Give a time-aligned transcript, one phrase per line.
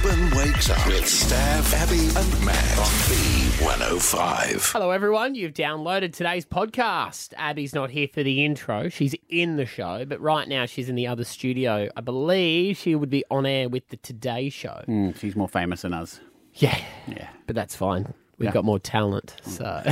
[0.00, 4.72] Brisbane wakes up with Stav, Abby, and Matt on B105.
[4.72, 5.34] Hello, everyone.
[5.34, 7.34] You've downloaded today's podcast.
[7.36, 8.88] Abby's not here for the intro.
[8.88, 11.90] She's in the show, but right now she's in the other studio.
[11.94, 14.82] I believe she would be on air with the Today Show.
[14.88, 16.20] Mm, she's more famous than us.
[16.54, 17.28] Yeah, Yeah.
[17.46, 18.14] but that's fine.
[18.38, 18.52] We've Yeah.
[18.52, 19.82] got more talent, so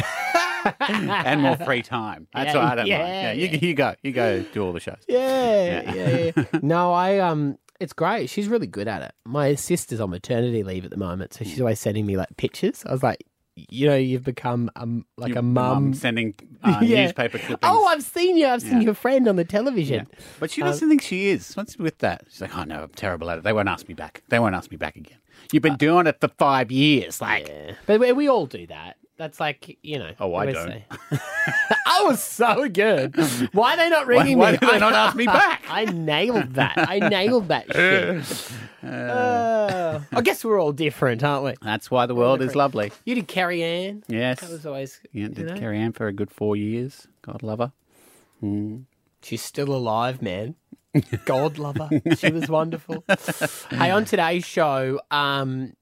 [0.81, 2.27] and more free time.
[2.33, 3.13] That's Yeah, what I don't yeah, mind.
[3.13, 3.59] Yeah, you, yeah.
[3.69, 3.95] you go.
[4.03, 4.97] You go do all the shows.
[5.07, 6.45] yeah, yeah, yeah.
[6.63, 8.29] No, I um, it's great.
[8.31, 9.13] She's really good at it.
[9.25, 12.83] My sister's on maternity leave at the moment, so she's always sending me like pictures.
[12.87, 13.25] I was like,
[13.57, 15.93] you know, you've become um like You- a mum.
[15.95, 17.05] sending uh, Yeah.
[17.05, 17.59] newspaper clippings.
[17.63, 18.47] Oh, I've seen you.
[18.47, 18.87] I've seen Yeah.
[18.87, 19.49] your friend on the yeah.
[19.49, 20.07] television.
[20.39, 21.55] But she doesn't think she is.
[21.55, 22.25] What's with that?
[22.31, 23.45] She's like, oh no, I'm terrible at it.
[23.45, 24.23] They won't ask me back.
[24.29, 25.19] They won't ask me back again.
[25.53, 27.21] You've been doing it for five years.
[27.21, 27.73] Like, Yeah.
[27.87, 28.97] But we all do that.
[29.21, 30.13] That's like, you know.
[30.19, 30.83] Oh, I don't.
[31.13, 33.15] I was so good.
[33.53, 34.57] Why are they not ringing why me?
[34.57, 35.63] do they not ask me back?
[35.69, 36.73] I nailed that.
[36.79, 38.51] I nailed that shit.
[38.83, 41.55] Uh, I guess we're all different, aren't we?
[41.61, 42.93] that's why the world is lovely.
[43.05, 44.05] You did Carrie Ann.
[44.09, 44.41] Yes.
[44.41, 44.99] That was always.
[45.13, 45.55] Yeah, you did know.
[45.59, 47.07] Carrie Ann for a good four years.
[47.21, 47.73] God love her.
[49.21, 50.55] She's still alive, man.
[51.27, 52.17] God love her.
[52.17, 53.05] She was wonderful.
[53.69, 55.75] hey, on today's show, um,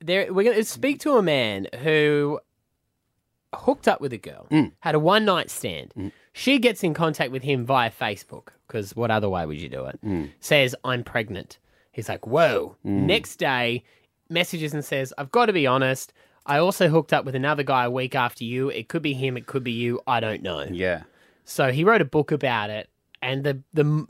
[0.00, 2.40] there we're going to speak to a man who
[3.54, 4.72] hooked up with a girl, mm.
[4.80, 5.92] had a one night stand.
[5.96, 6.12] Mm.
[6.32, 9.86] She gets in contact with him via Facebook because what other way would you do
[9.86, 9.98] it?
[10.04, 10.30] Mm.
[10.40, 11.58] Says I'm pregnant.
[11.92, 12.76] He's like, whoa.
[12.82, 13.84] Next day,
[14.30, 16.12] messages and says, I've got to be honest.
[16.46, 18.70] I also hooked up with another guy a week after you.
[18.70, 19.36] It could be him.
[19.36, 20.00] It could be you.
[20.06, 20.66] I don't know.
[20.70, 21.02] Yeah.
[21.44, 22.88] So he wrote a book about it,
[23.20, 24.06] and the the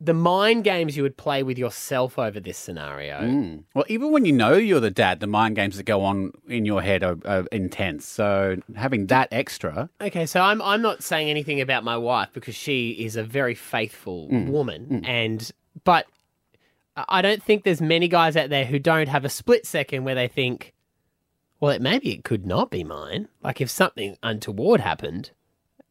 [0.00, 3.20] the mind games you would play with yourself over this scenario.
[3.20, 3.64] Mm.
[3.74, 6.66] Well, even when you know you're the dad, the mind games that go on in
[6.66, 8.06] your head are, are intense.
[8.06, 12.54] So having that extra, Okay, so I'm I'm not saying anything about my wife because
[12.54, 15.50] she is a very faithful woman, and
[15.84, 16.06] but
[16.96, 20.04] I I don't think there's many guys out there who don't have a split second
[20.04, 20.74] where they think,
[21.60, 23.28] well, it maybe it could not be mine.
[23.42, 25.30] Like if something untoward happened,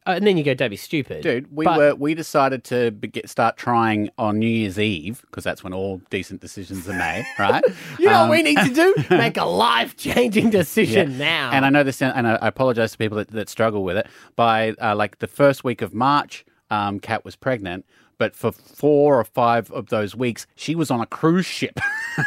[0.06, 2.90] uh, and then you go, don't be stupid, dude, we But- were we decided to
[2.92, 7.26] get, start trying on New Year's Eve because that's when all decent decisions are made,
[7.38, 7.62] right?
[7.98, 8.94] You know Um, what we need to do?
[9.10, 11.50] Make a life changing decision now.
[11.52, 14.06] And I know this, and I I apologize to people that, that struggle with it.
[14.36, 17.84] By uh, like the first week of March, um, Kat was pregnant,
[18.18, 21.78] but for four or five of those weeks, she was on a cruise ship.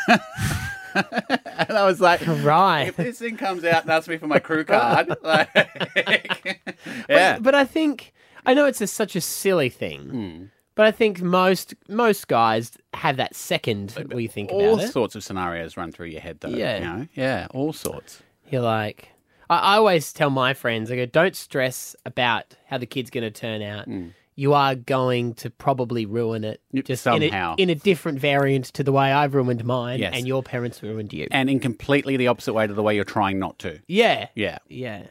[1.68, 2.88] and I was like, right.
[2.88, 5.50] if this thing comes out and asks me for my crew card, like,
[7.10, 8.14] yeah, But I think
[8.46, 10.44] I know it's a, such a silly thing, hmm.
[10.76, 14.86] but I think most most guys have that second where you think all about it.
[14.86, 16.50] All sorts of scenarios run through your head, though.
[16.50, 16.78] Yeah.
[16.78, 17.08] you know?
[17.14, 18.24] yeah, all sorts.
[18.50, 19.10] You're like,
[19.50, 23.24] I, I always tell my friends, I go, don't stress about how the kid's going
[23.24, 23.86] to turn out.
[23.86, 24.10] Hmm.
[24.40, 27.56] You are going to probably ruin it just somehow.
[27.58, 30.14] in a, in a different variant to the way I've ruined mine, Yes.
[30.16, 31.28] and your parents ruined you.
[31.32, 33.80] And in completely the opposite way to the way you're trying not to.
[33.88, 34.60] yeah, Yeah.
[34.70, 35.04] Yeah.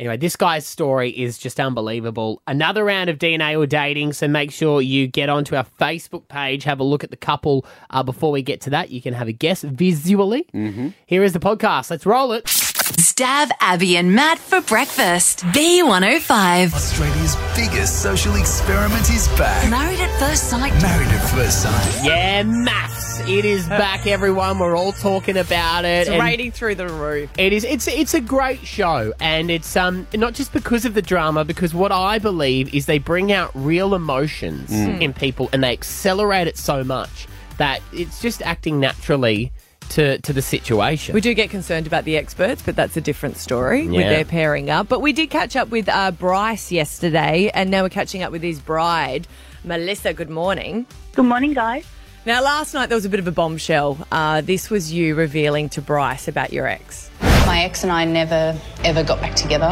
[0.00, 2.42] Anyway, this guy's story is just unbelievable.
[2.48, 6.64] Another round of DNA or dating, so make sure you get onto our Facebook page,
[6.64, 7.64] have a look at the couple.
[7.90, 10.46] Uh, before we get to that, you can have a guess visually.
[10.54, 10.88] Mm-hmm.
[11.06, 11.90] Here is the podcast.
[11.90, 12.71] Let's roll it.
[12.98, 15.40] Stav Abby and Matt for breakfast.
[15.46, 16.74] B105.
[16.74, 19.68] Australia's biggest social experiment is back.
[19.70, 20.72] Married at first sight.
[20.82, 22.04] Married at first sight.
[22.04, 23.28] Yeah, MAFS.
[23.28, 24.58] It is back, everyone.
[24.58, 26.02] We're all talking about it.
[26.02, 27.30] It's and rating through the roof.
[27.38, 27.64] It is.
[27.64, 31.74] It's it's a great show, and it's um not just because of the drama, because
[31.74, 36.56] what I believe is they bring out real emotions in people, and they accelerate it
[36.56, 37.26] so much
[37.58, 39.52] that it's just acting naturally
[39.92, 41.14] to to the situation.
[41.14, 44.70] We do get concerned about the experts, but that's a different story with their pairing
[44.70, 44.88] up.
[44.88, 48.42] But we did catch up with uh, Bryce yesterday, and now we're catching up with
[48.42, 49.26] his bride,
[49.64, 50.12] Melissa.
[50.14, 50.86] Good morning.
[51.14, 51.86] Good morning, guys.
[52.24, 53.98] Now, last night there was a bit of a bombshell.
[54.12, 57.10] Uh, this was you revealing to Bryce about your ex.
[57.20, 59.70] My ex and I never ever got back together.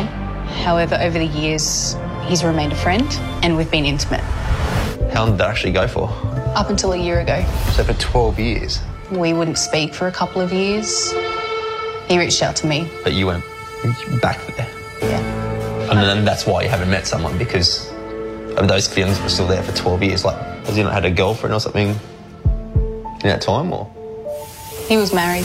[0.65, 3.07] However, over the years, he's remained a friend
[3.43, 4.21] and we've been intimate.
[5.13, 6.09] How long did that actually go for?
[6.57, 8.81] Up until a year ago, So for 12 years.
[9.11, 11.13] We wouldn't speak for a couple of years.
[12.09, 12.89] He reached out to me.
[13.03, 13.45] But you went
[14.21, 14.69] back there.
[15.03, 15.91] Yeah.
[15.91, 17.91] And then that's why you haven't met someone because
[18.57, 20.25] of those feelings were still there for 12 years.
[20.25, 20.37] Like,
[20.67, 23.73] has he not had a girlfriend or something in that time?
[23.73, 23.91] Or
[24.87, 25.45] He was married.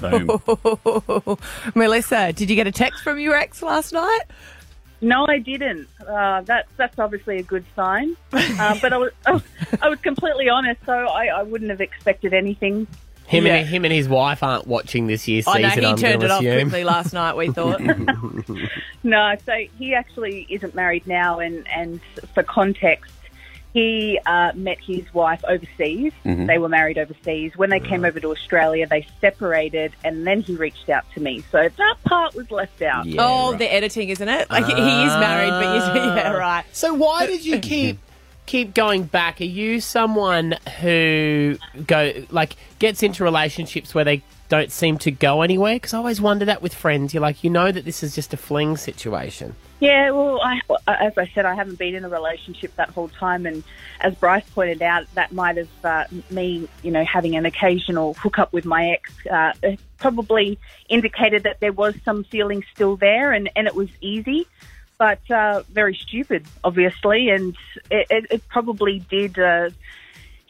[0.00, 0.40] Boom.
[1.74, 4.22] Melissa, did you get a text from your ex last night?
[5.02, 5.88] No, I didn't.
[6.06, 8.16] Uh, that's that's obviously a good sign.
[8.32, 9.42] Uh, but I was, I was
[9.80, 12.86] I was completely honest, so I, I wouldn't have expected anything.
[13.26, 13.54] him Yeah.
[13.56, 15.62] and him and his wife aren't watching this year's I season.
[15.62, 16.68] know he I'm turned gonna it off assume.
[16.68, 17.36] quickly last night.
[17.36, 17.80] We thought.
[19.02, 22.00] No, so he actually isn't married now, and and
[22.34, 23.10] for context,
[23.72, 26.12] He uh, met his wife overseas.
[26.24, 26.46] Mhm.
[26.48, 27.52] They were married overseas.
[27.56, 31.44] When they came over to Australia, they separated, and then he reached out to me.
[31.52, 33.06] So that part was left out.
[33.18, 34.50] oh, the editing, isn't it?
[34.50, 36.64] Like he is married, but you, yeah, right.
[36.72, 37.98] So why did you keep
[38.46, 39.40] keep going back?
[39.40, 41.56] Are you someone who
[41.86, 45.76] go like gets into relationships where they don't seem to go anywhere?
[45.76, 47.14] Because I always wonder that with friends.
[47.14, 49.54] You're like, you know that this is just a fling situation.
[49.78, 53.46] Yeah, well, I, as I said, I haven't been in a relationship that whole time,
[53.46, 53.64] and
[54.00, 58.52] as Bryce pointed out, that might have uh, me, you know, having an occasional hookup
[58.52, 59.52] with my ex uh,
[59.96, 60.58] probably
[60.90, 64.46] indicated that there was some feeling still there, and, and it was easy,
[64.98, 67.56] but uh, very stupid, obviously, and
[67.90, 69.38] it, it, it probably did.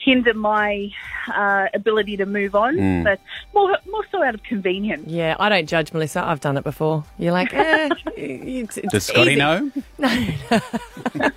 [0.03, 0.91] Hinder my
[1.35, 3.05] uh, ability to move on, Mm.
[3.05, 3.21] but
[3.55, 5.07] more more so out of convenience.
[5.07, 6.25] Yeah, I don't judge Melissa.
[6.25, 7.05] I've done it before.
[7.19, 9.39] You're like, eh, it's, it's Does Scotty easy.
[9.39, 9.71] know?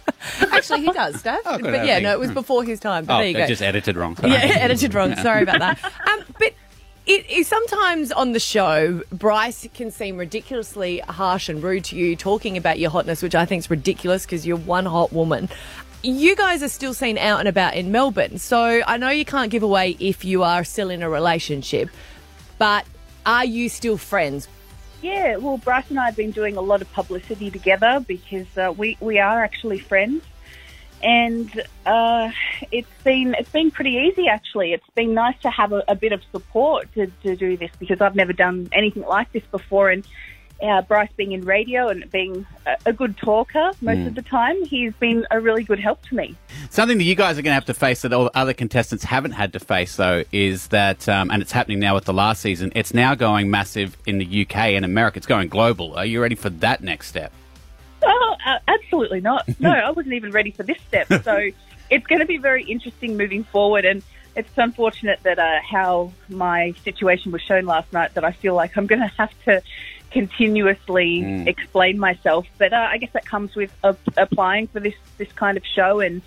[0.52, 1.42] Actually, he does, Steph.
[1.46, 3.06] Oh, good, but yeah, no, it was before his time.
[3.06, 3.48] But Oh, there you go.
[3.48, 4.18] just edited wrong.
[4.24, 4.52] Yeah, Sorry.
[4.54, 5.10] edited wrong.
[5.12, 5.24] Yeah.
[5.24, 5.84] Sorry about that.
[6.10, 6.54] Um, but
[7.06, 12.16] it is sometimes on the show, Bryce can seem ridiculously harsh and rude to you,
[12.16, 15.50] talking about your hotness, which I think is ridiculous because you're one hot woman.
[16.06, 19.50] You guys are still seen out and about in Melbourne, so I know you can't
[19.50, 21.90] give away if you are still in a relationship,
[22.58, 22.86] but
[23.26, 24.50] are you still friends?
[25.02, 28.74] Yeah, well, Bryce and I have been doing a lot of publicity together because uh,
[28.76, 30.26] we we are actually friends,
[31.02, 32.32] and uh,
[32.70, 34.74] it's been it's been pretty easy actually.
[34.74, 38.02] It's been nice to have a, a bit of support to, to do this because
[38.02, 40.06] I've never done anything like this before, and.
[40.62, 44.08] Uh, Bryce being in radio and being a, a good talker most Mm.
[44.08, 46.36] of the time, he's been a really good help to me.
[46.70, 49.04] Something that you guys are going to have to face that all the other contestants
[49.04, 52.42] haven't had to face, though, is that, um, and it's happening now with the last
[52.42, 55.18] season, it's now going massive in the UK and America.
[55.18, 55.96] It's going global.
[55.98, 57.34] Are you ready for that next step?
[58.02, 59.48] Oh, uh, absolutely not.
[59.60, 61.08] No, I wasn't even ready for this step.
[61.24, 61.50] So
[61.90, 63.84] it's going to be very interesting moving forward.
[63.86, 64.02] And
[64.36, 68.78] it's unfortunate that uh, how my situation was shown last night that I feel like
[68.78, 69.62] I'm going to have to
[70.14, 71.48] continuously Mm.
[71.48, 72.46] explain myself.
[72.58, 76.00] But uh, I guess that comes with uh, applying for this, this kind of show
[76.00, 76.22] and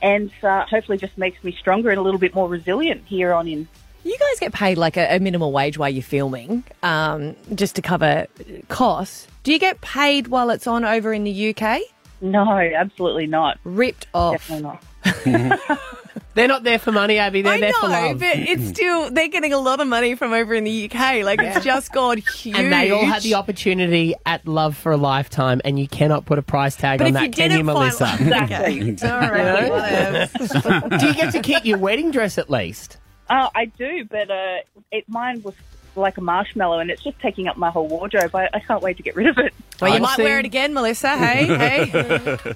[0.00, 3.48] and uh, hopefully just makes me stronger and a little bit more resilient here on
[3.48, 3.66] in.
[4.04, 7.82] You guys get paid like a, a minimal wage while you're filming, um, just to
[7.82, 8.26] cover
[8.68, 9.26] costs.
[9.42, 11.80] Do you get paid while it's on over in the UK?
[12.20, 13.58] No, absolutely not.
[13.64, 14.32] Ripped off.
[14.48, 15.80] Definitely not.
[16.38, 17.42] They're not there for money, Abby.
[17.42, 18.20] They're I there for know, love.
[18.20, 21.24] but it's still they're getting a lot of money from over in the UK.
[21.24, 22.56] Like it's just gone huge.
[22.56, 26.38] and they all had the opportunity at Love for a Lifetime, and you cannot put
[26.38, 28.16] a price tag But on if that, you can you, didn't find- Melissa?
[28.78, 29.10] Exactly.
[29.10, 31.00] All right, whatevs.
[31.00, 32.98] Do you get to keep your wedding dress at least?
[33.28, 34.58] Uh, I do, but uh,
[34.92, 35.54] it, mine was
[35.96, 38.34] like a marshmallow, and it's just taking up my whole wardrobe.
[38.34, 39.52] I, I can't wait to get rid of it.
[39.80, 41.16] Well, you might wear it again, Melissa.
[41.18, 42.38] Hey, hey.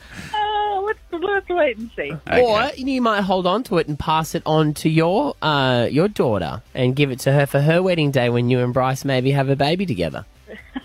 [1.12, 2.12] Let's, let's wait and see.
[2.32, 6.08] Or you might hold on to it and pass it on to your uh, your
[6.08, 9.30] daughter and give it to her for her wedding day when you and Bryce maybe
[9.32, 10.24] have a baby together.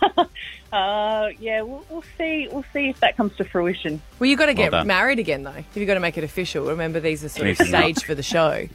[0.70, 2.50] Uh, yeah, we'll, we'll see.
[2.52, 4.02] We'll see if that comes to fruition.
[4.20, 4.86] Well, you've got to Well get done.
[4.86, 5.64] married again, though.
[5.74, 6.66] You've got to make it official.
[6.66, 7.82] Remember, these are sort of Easy enough.
[7.84, 8.68] staged for the show.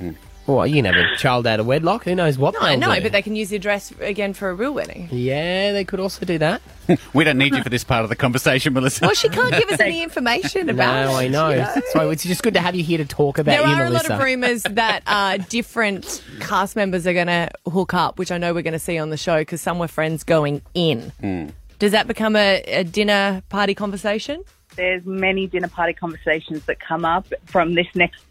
[0.46, 2.04] Well, you can have a child out of wedlock.
[2.04, 3.02] Who knows what No, they'll no, do.
[3.02, 5.08] but they can use the address again for a real wedding.
[5.12, 6.60] Yeah, they could also do that.
[7.14, 9.06] We don't need you for this part of the conversation, Melissa.
[9.06, 11.16] Well, she can't give us any information about no.
[11.16, 11.50] I know.
[11.50, 11.74] you know?
[11.92, 13.90] So it's just good to have you here to talk about There you, are a
[13.90, 18.38] lot of rumours that uh, different cast members are going to hook up, which I
[18.38, 21.52] know we're going to see on the show because some were friends going in.
[21.78, 24.42] Does that become a, a dinner party conversation?
[24.76, 28.22] There's many dinner party conversations that come up from this next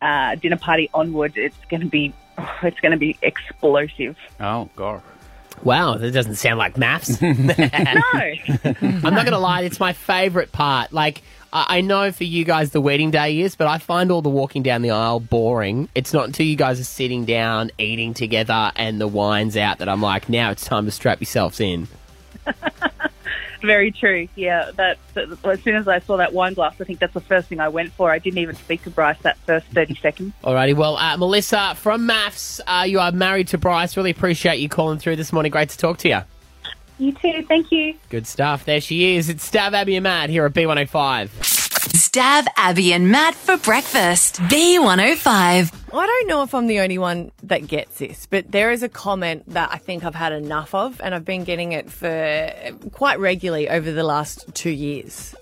[0.00, 1.36] uh, dinner party onward.
[1.36, 4.16] It's going to be, oh, it's going to be explosive.
[4.40, 5.02] Oh, God.
[5.62, 7.20] Wow, that doesn't sound like MAFS.
[8.82, 10.92] no, I'm not going to lie, it's my favourite part.
[10.92, 11.22] Like,
[11.52, 14.28] I I know for you guys the wedding day is, but I find all the
[14.28, 15.88] walking down the aisle boring.
[15.94, 19.88] It's not until you guys are sitting down, eating together, and the wine's out that
[19.88, 21.88] I'm like, now it's time to strap yourselves in.
[23.66, 24.28] Very true.
[24.36, 27.20] Yeah, that, that as soon as I saw that wine glass, I think that's the
[27.20, 28.12] first thing I went for.
[28.12, 30.32] I didn't even speak to Bryce that first thirty seconds.
[30.44, 33.96] Alrighty, well, uh, Melissa from MAFS, uh, you are married to Bryce.
[33.96, 35.50] Really appreciate you calling through this morning.
[35.50, 36.20] Great to talk to you.
[36.98, 37.44] You too.
[37.48, 37.94] Thank you.
[38.08, 38.64] Good stuff.
[38.64, 39.28] There she is.
[39.28, 41.55] It's Stav, Abby, and Matt here at B105.
[41.88, 44.36] Stav Abby and Matt for breakfast.
[44.42, 45.72] B105.
[45.92, 48.88] I don't know if I'm the only one that gets this, but there is a
[48.88, 52.52] comment that I think I've had enough of, and I've been getting it for
[52.92, 55.34] quite regularly over the last two years.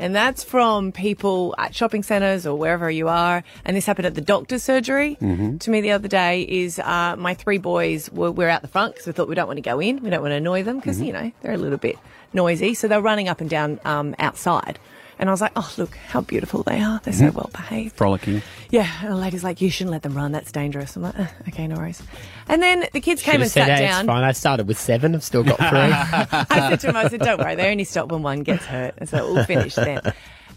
[0.00, 3.42] And that's from people at shopping centres or wherever you are.
[3.64, 5.58] And this happened at the doctor's surgery Mhm.
[5.60, 6.42] to me the other day.
[6.42, 9.48] Is uh, my three boys were, were out the front because we thought we don't
[9.48, 11.06] want to go in, we don't want to annoy them because Mhm.
[11.06, 11.98] you know they're a little bit
[12.32, 14.78] noisy, so they're running up and down um, outside.
[15.20, 17.00] And I was like, oh, look how beautiful they are.
[17.02, 17.96] They're so well behaved.
[17.96, 18.40] Frolicking.
[18.70, 18.88] Yeah.
[19.02, 20.30] And the lady's like, you shouldn't let them run.
[20.30, 20.94] That's dangerous.
[20.94, 22.00] I'm like, "Uh, okay, no worries.
[22.46, 24.00] And then the kids came Should and said, sat "Hey, down.
[24.02, 24.22] It's fine.
[24.22, 25.14] I started with seven.
[25.16, 25.66] I've still got three.
[25.70, 28.94] I said to him, I said, don't worry, they only stop when one gets hurt.
[28.98, 30.00] And so we'll finish then.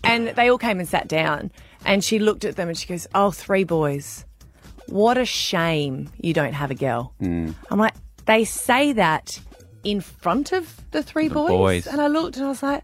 [0.04, 1.52] And they all came and sat down.
[1.84, 4.26] And she looked at them and she goes, oh, three boys.
[4.88, 7.14] What a shame you don't have a girl.
[7.22, 9.40] I'm like, they say that
[9.84, 11.50] in front of the three boys.
[11.50, 11.88] boys.
[11.88, 12.84] And I looked and I was like,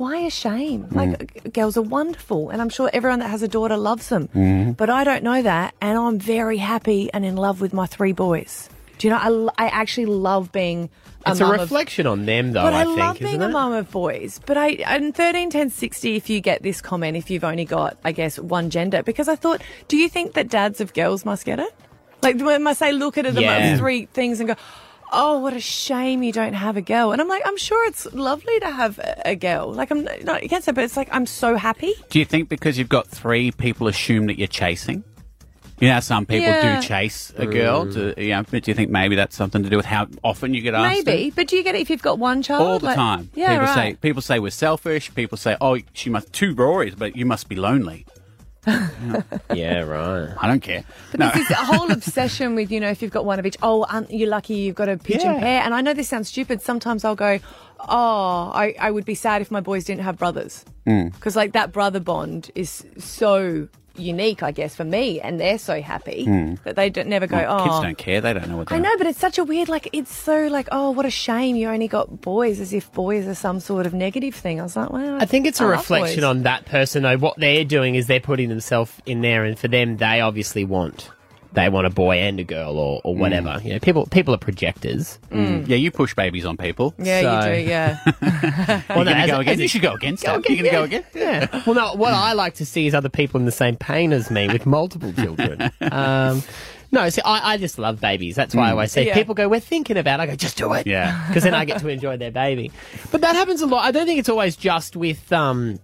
[0.00, 0.88] why a shame?
[0.90, 2.48] Like, g- girls are wonderful.
[2.50, 4.28] And I'm sure everyone that has a daughter loves them.
[4.28, 4.72] Mm-hmm.
[4.72, 5.74] But I don't know that.
[5.80, 8.70] And I'm very happy and in love with my three boys.
[8.98, 10.88] Do you know, I, I actually love being
[11.26, 12.62] a it's a mum of reflection on them, though.
[12.62, 13.52] but I, think, love being isn't a it?
[13.52, 14.40] mum of boys.
[14.46, 17.98] But I, in 13, 10, 60, if you get this comment, if you've only got,
[18.04, 21.44] I guess, one gender, because I thought, do you think that dads of girls must
[21.44, 21.74] get it?
[22.22, 23.72] Like, when I say look at it, Yeah.
[23.72, 24.54] the three things and go,
[25.12, 27.12] oh, what a shame you don't have a girl.
[27.12, 29.72] And I'm like, I'm sure it's lovely to have a, a girl.
[29.72, 31.94] Like, I'm not against it, but it's like, I'm so happy.
[32.10, 35.04] Do you think because you've got three, people assume that you're chasing?
[35.80, 36.80] You know, some people Yeah.
[36.80, 37.90] do chase a girl.
[37.90, 38.18] To, mm.
[38.22, 40.60] you know, but do you think maybe that's something to do with how often you
[40.60, 41.06] get asked?
[41.06, 41.10] to?
[41.10, 41.30] Maybe.
[41.30, 42.62] But do you get it if you've got one child?
[42.62, 43.30] all the Like- time.
[43.34, 43.74] Yeah, people right.
[43.74, 45.14] say people say we're selfish.
[45.14, 48.04] People say, "Oh, she must two boys, but you must be lonely."
[48.66, 50.34] Yeah, right.
[50.38, 50.84] I don't care.
[51.10, 51.30] But no.
[51.34, 53.84] this is a whole obsession with, you know, if you've got one of each, oh,
[53.88, 55.40] aren't you lucky you've got a pigeon Yeah.
[55.40, 55.62] pair?
[55.62, 56.62] And I know this sounds stupid.
[56.62, 57.38] Sometimes I'll go,
[57.80, 60.64] oh, I, I would be sad if my boys didn't have brothers.
[60.86, 61.12] Mm.
[61.14, 63.68] Because, like, that brother bond is so
[64.00, 65.20] unique, I guess, for me.
[65.20, 66.24] And they're so happy
[66.64, 67.46] that they don't, never go, Mm.
[67.46, 67.64] Well, oh.
[67.64, 68.20] Kids don't care.
[68.20, 68.70] They don't know what.
[68.72, 71.10] I they're- know, but it's such a weird, like, it's so like, oh, what a
[71.10, 74.60] shame you only got boys, as if boys are some sort of negative thing.
[74.60, 76.24] I was like, well, I think it's a reflection boys.
[76.24, 77.16] on that person, though.
[77.18, 81.10] What they're doing is they're putting themselves in there, and for them, they obviously want
[81.52, 83.58] they want a boy and a girl, or, or whatever.
[83.62, 85.18] You know, people people are projectors.
[85.30, 85.66] Mm.
[85.68, 86.94] Yeah, you push babies on people.
[86.98, 87.98] Yeah, So- you do, yeah.
[88.22, 89.58] You're going to go a- again.
[89.60, 90.16] You should go again.
[90.16, 90.48] Steph.
[90.48, 91.04] You're going to go again.
[91.14, 91.62] Yeah.
[91.66, 91.94] Well, no.
[91.94, 94.66] What I like to see is other people in the same pain as me with
[94.66, 95.70] multiple children.
[95.92, 96.42] Um,
[96.92, 98.34] no, see, I, I just love babies.
[98.34, 99.14] That's why I always say Yeah.
[99.14, 100.22] people go, "We're thinking about." it.
[100.24, 101.24] I go, "Just do it." Yeah.
[101.28, 102.72] because then I get to enjoy their baby.
[103.12, 103.84] But that happens a lot.
[103.84, 105.78] I don't think it's always just with um,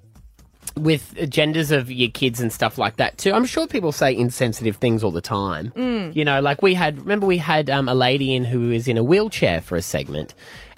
[0.76, 3.32] with genders of your kids and stuff like that too.
[3.32, 5.73] I'm sure people say insensitive things all the time.
[6.12, 6.99] You know, like we had.
[7.00, 10.35] Remember, we had um, a lady in who was in a wheelchair for a segment.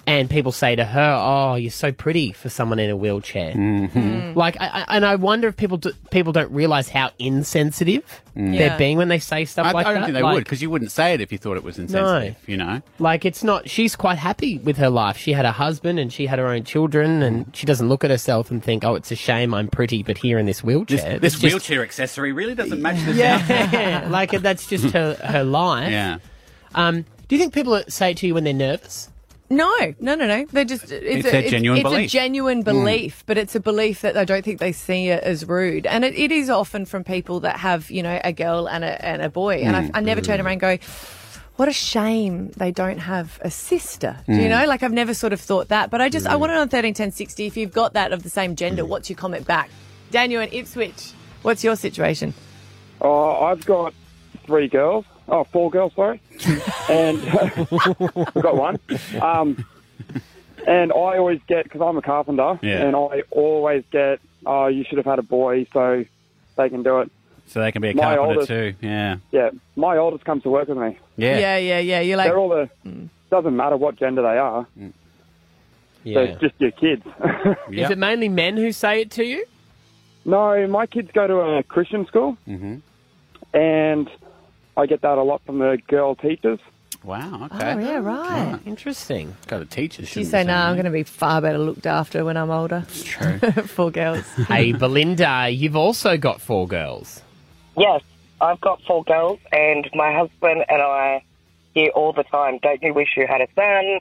[0.09, 3.99] And people say to her, "Oh, you're so pretty for someone in a wheelchair." Mm-hmm.
[3.99, 4.35] Mm.
[4.35, 8.03] Like, I, I, and I wonder if people do, people don't realize how insensitive
[8.35, 8.53] mm.
[8.53, 8.69] Yeah.
[8.69, 10.05] they're being when they say stuff I, like I don't that.
[10.07, 12.35] think they like, would because you wouldn't say it if you thought it was insensitive.
[12.47, 12.81] You know.
[12.97, 13.69] like it's not.
[13.69, 15.15] She's quite happy with her life.
[15.15, 18.09] She had a husband and she had her own children, and she doesn't look at
[18.09, 21.19] herself and think, "Oh, it's a shame I'm pretty, but here in this This, wheelchair."
[21.19, 23.15] this It's just- wheelchair accessory really doesn't match this.
[23.15, 25.91] yeah, like that's just her her life.
[25.91, 26.17] Yeah.
[26.73, 29.09] Um, do you think people say it to you when they're nervous?
[29.49, 30.45] No, no, no, no.
[30.45, 32.07] They're just it's, It's a, their genuine it's, belief.
[32.07, 32.65] a genuine mm.
[32.65, 36.05] belief, but it's a belief that I don't think they see it as rude, and
[36.05, 39.21] it, it is often from people that have you know a girl and a and
[39.21, 39.91] a boy, and I, mm.
[39.95, 40.77] I never turn around and go.
[41.55, 44.15] What a shame they don't have a sister.
[44.27, 44.49] Do you mm.
[44.49, 44.65] know?
[44.65, 46.93] Like I've never sort of thought that, but I just I want it on thirteen
[46.93, 47.47] ten sixty.
[47.47, 49.69] If you've got that of the same gender, what's your comment back?
[50.11, 52.33] Daniel in Ipswich, what's your situation?
[53.01, 53.93] Oh, I've got
[54.45, 55.05] three girls.
[55.31, 56.21] Oh, four girls, sorry.
[56.89, 58.79] and I've got one.
[59.21, 59.63] Um,
[60.67, 62.83] and I always get, because I'm a carpenter, Yeah.
[62.85, 66.03] and I always get, oh, you should have had a boy so
[66.57, 67.11] they can do it.
[67.47, 68.73] So they can be a My carpenter oldest- too.
[68.81, 69.17] Yeah.
[69.31, 70.97] Yeah, my oldest comes to work with me.
[71.17, 71.37] Yeah.
[71.39, 71.79] yeah, yeah.
[71.79, 71.99] yeah.
[72.01, 72.69] You're like They're all the,
[73.31, 74.89] doesn't matter what gender they are, Yeah.
[76.25, 77.03] they're just your kids.
[77.71, 79.45] Is it mainly men who say it to you?
[80.25, 82.75] no, my kids go to a Christian school, hmm
[83.53, 84.07] and
[84.79, 86.59] I get that a lot from the girl teachers.
[87.03, 87.49] Wow.
[87.51, 87.73] Okay.
[87.73, 88.59] oh yeah, right.
[88.65, 89.35] Interesting.
[89.47, 90.03] Go to teachers.
[90.03, 92.37] You shouldn't say, be no, saying I'm going to be far better looked after when
[92.37, 92.85] I'm older.
[92.87, 93.39] It's true.
[93.39, 94.25] Four girls.
[94.47, 97.21] hey, Belinda, you've also got four girls.
[97.77, 98.01] Yes,
[98.39, 101.23] I've got four girls, and my husband and I
[101.73, 103.99] hear all the time, don't you wish you had a son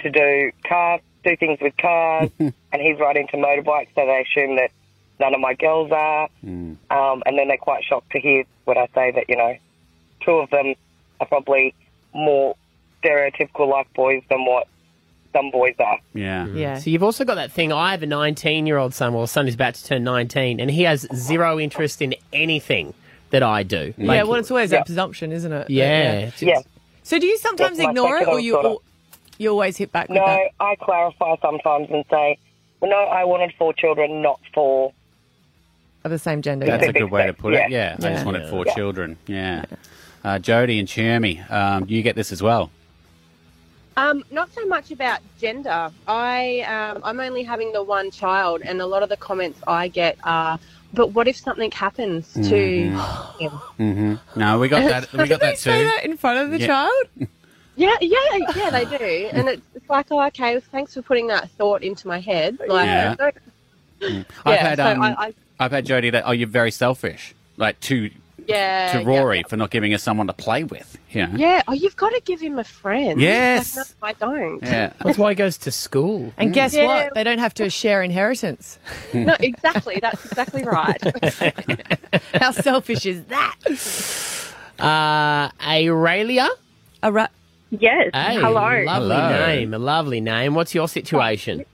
[0.00, 2.30] to do cars, do things with cars?
[2.38, 4.72] and he's right into motorbikes, so they assume that
[5.18, 6.28] none of my girls are.
[6.44, 9.56] Um, and then they're quite shocked to hear when I say that, you know,
[10.24, 10.74] two of them
[11.20, 11.74] are probably
[12.14, 12.56] more
[13.02, 14.66] stereotypical like boys than what
[15.32, 15.98] some boys are.
[16.14, 16.46] Yeah.
[16.46, 16.56] Mm-hmm.
[16.56, 16.78] Yeah.
[16.78, 17.72] So you've also got that thing.
[17.72, 19.12] I have a 19 year old son.
[19.14, 22.94] Well, son is about to turn 19, and he has zero interest in anything
[23.30, 23.92] that I do.
[23.98, 24.78] yeah, well, it's always Yeah.
[24.78, 25.68] that presumption, isn't it?
[25.70, 26.26] yeah.
[26.26, 26.60] But, Yeah.
[27.02, 28.68] So do you sometimes Yes, ignore it, or you daughter.
[28.68, 28.82] al-
[29.38, 30.50] you always hit back with No, that?
[30.60, 32.38] I clarify sometimes and say,
[32.80, 34.92] well, no, I wanted four children, not four.
[36.04, 36.64] Of the same gender.
[36.66, 37.70] That's a good way to put it.
[37.70, 37.96] Yeah.
[38.00, 38.06] Yeah.
[38.08, 38.74] I just wanted four Yeah.
[38.74, 39.18] children.
[39.26, 39.64] Yeah.
[40.28, 42.70] Uh, Jody and Chermy, um, you get this as well.
[43.96, 45.90] Um, not so much about gender.
[46.06, 49.88] I um, I'm only having the one child, and a lot of the comments I
[49.88, 50.58] get are,
[50.92, 53.38] "But what if something happens to Mhm.
[53.40, 55.10] him?" hmm No, we got that.
[55.14, 55.70] We got that too.
[55.70, 56.66] Say that in front of the Yeah.
[56.66, 57.04] child?
[57.76, 58.18] Yeah, yeah,
[58.56, 62.08] yeah, they do, and it's, it's like, oh, okay, thanks for putting that thought into
[62.08, 62.58] my head.
[62.66, 63.14] Like, Yeah.
[64.00, 64.26] Mm.
[64.44, 67.34] I've Yeah, had so um, I- I- I've had Jody that oh you're very selfish
[67.56, 68.10] like to
[68.48, 70.98] yeah, to Rory for not giving us someone to play with.
[71.10, 71.36] You know?
[71.36, 71.62] Yeah.
[71.68, 73.20] Oh, you've got to give him a friend.
[73.20, 73.76] Yes.
[74.02, 74.62] Like, no, I don't.
[74.62, 74.92] Yeah.
[75.04, 76.32] That's why he goes to school.
[76.36, 76.86] And guess Yeah.
[76.86, 77.14] what?
[77.14, 78.78] They don't have to share inheritance.
[79.14, 79.98] No, exactly.
[80.00, 81.00] That's exactly right.
[82.34, 83.56] How selfish is that?
[84.78, 86.48] Uh, Aurelia?
[87.02, 87.30] Ara-
[87.70, 88.10] Yes.
[88.14, 88.82] Hey, Hello.
[88.84, 88.86] Lovely
[89.16, 89.46] Hello.
[89.46, 89.74] name.
[89.74, 90.54] A lovely name.
[90.54, 91.64] What's your situation?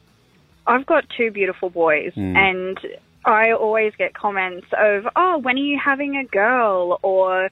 [0.66, 2.36] I've got two beautiful boys, Mm.
[2.36, 2.78] and
[3.24, 7.50] I always get comments of, "Oh, when are you having a girl?" or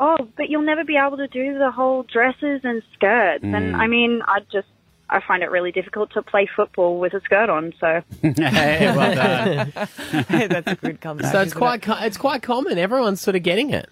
[0.00, 3.78] "Oh, but you'll never be able to do the whole dresses and skirts." And Mm.
[3.78, 4.68] I mean, I just
[5.10, 7.72] I find it really difficult to play football with a skirt on.
[7.78, 9.72] So hey, well done.
[10.48, 11.30] That's a good comeback.
[11.32, 12.78] So it's quite co- it's quite common.
[12.78, 13.90] Everyone's sort of getting it.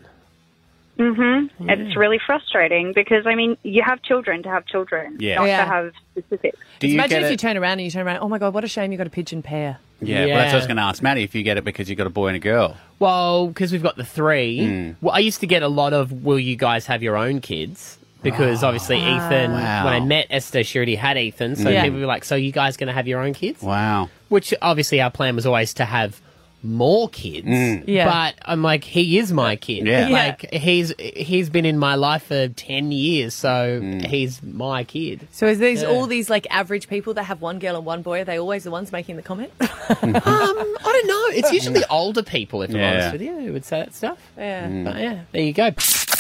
[0.97, 5.37] hmm it's really frustrating because I mean, you have children to have children, Yeah.
[5.37, 5.65] not Yeah.
[5.65, 6.59] to have specifics.
[6.79, 8.53] Do you Imagine get if you turn around and you turn around, oh my God,
[8.55, 9.79] what a shame you got a pigeon pair.
[10.03, 11.89] Yeah, well, that's what I was going to ask Matty if you get it because
[11.89, 12.77] you've got a boy and a girl.
[12.99, 14.59] Well, because we've got the three.
[14.61, 14.97] Mm.
[15.01, 17.99] Well, I used to get a lot of, "Will you guys have your own kids?"
[18.23, 19.85] Because obviously Ethan, Wow.
[19.87, 21.57] when I met Esther, she already had Ethan.
[21.57, 21.85] So Yeah.
[21.85, 24.11] people were like, "So you guys going to have your own kids?" Wow.
[24.29, 26.21] Which obviously our plan was always to have
[26.63, 27.47] more kids.
[27.89, 28.05] Yeah.
[28.07, 29.87] But I'm like, he is my kid.
[29.87, 30.09] Yeah.
[30.09, 30.15] Yeah.
[30.27, 34.05] Like he's he's been in my life for ten years, so Mm.
[34.07, 35.27] he's my kid.
[35.33, 35.89] So is these Yeah.
[35.89, 38.21] all these like average people that have one girl and one boy?
[38.21, 39.53] Are they always the ones making the comment?
[39.61, 39.69] um,
[40.03, 41.25] I don't know.
[41.39, 42.91] It's usually older people, if I'm Yeah.
[42.93, 44.19] honest with you, who would say that stuff.
[44.37, 44.69] yeah.
[44.85, 45.71] But yeah, there you go.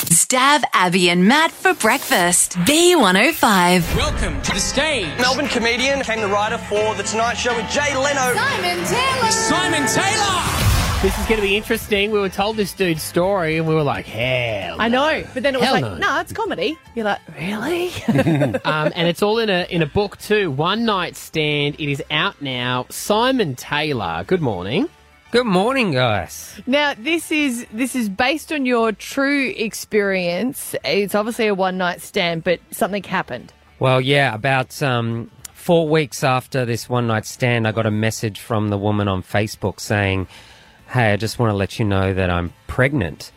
[0.08, 2.52] Stav Abby and Matt for breakfast.
[2.60, 3.96] B105.
[3.96, 5.06] Welcome to the stage.
[5.18, 8.34] Melbourne comedian, came the writer for The Tonight Show with Jay Leno.
[8.34, 9.30] Simon Taylor.
[9.30, 10.42] Simon Taylor.
[11.02, 12.10] This is going to be interesting.
[12.10, 14.76] We were told this dude's story, and we were like, hell.
[14.80, 15.96] I know, but then it was Hell like, no.
[15.96, 16.78] no, it's comedy.
[16.94, 17.90] You're like, really?
[18.64, 20.50] um, and it's all in a in a book too.
[20.50, 21.76] One Night Stand.
[21.78, 22.86] It is out now.
[22.90, 24.24] Simon Taylor.
[24.26, 24.88] Good morning.
[25.32, 26.60] Good morning, guys.
[26.66, 30.74] now this is this is based on your true experience.
[30.84, 33.52] It's obviously a one night stand, but something happened.
[33.78, 38.40] Well, yeah, about um, four weeks after this one night stand, I got a message
[38.40, 40.26] from the woman on Facebook saying,
[40.88, 43.30] Hey, I just want to let you know that I'm pregnant.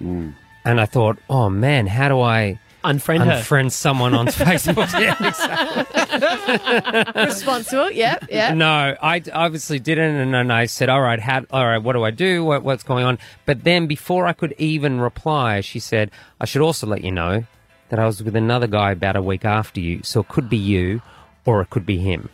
[0.65, 3.32] And I thought, oh man, how do I Unfriend her.
[3.41, 4.91] unfriend someone on Facebook?
[5.00, 7.24] yeah, exactly.
[7.26, 8.54] Responsible, yeah, yeah.
[8.54, 12.04] No, I obviously didn't, and then I said, "All right, how, all right, what do
[12.04, 12.43] I do?
[12.43, 16.62] What, what's going on?" But then, before I could even reply, she said, "I should
[16.62, 17.46] also let you know
[17.89, 20.58] that I was with another guy about a week after you, so it could be
[20.58, 21.02] you,
[21.46, 22.30] or it could be him."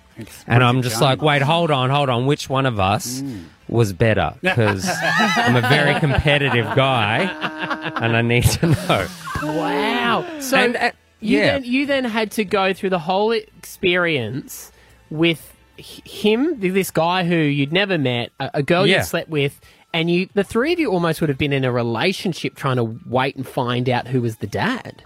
[0.48, 2.26] And I'm just like, "Wait, hold on, hold on.
[2.26, 3.22] Which one of us
[3.68, 7.20] was better?" Because I'm a very competitive guy,
[8.02, 9.08] and I need to know.
[9.44, 10.26] Wow.
[10.40, 11.46] So And, uh, you yeah.
[11.54, 14.72] then you then had to go through the whole experience
[15.10, 18.98] with him, this guy who you'd never met, a, a girl Yeah.
[18.98, 19.62] you'd slept with,
[19.94, 22.84] and you the three of you almost would have been in a relationship trying to
[23.06, 25.04] wait and find out who was the dad.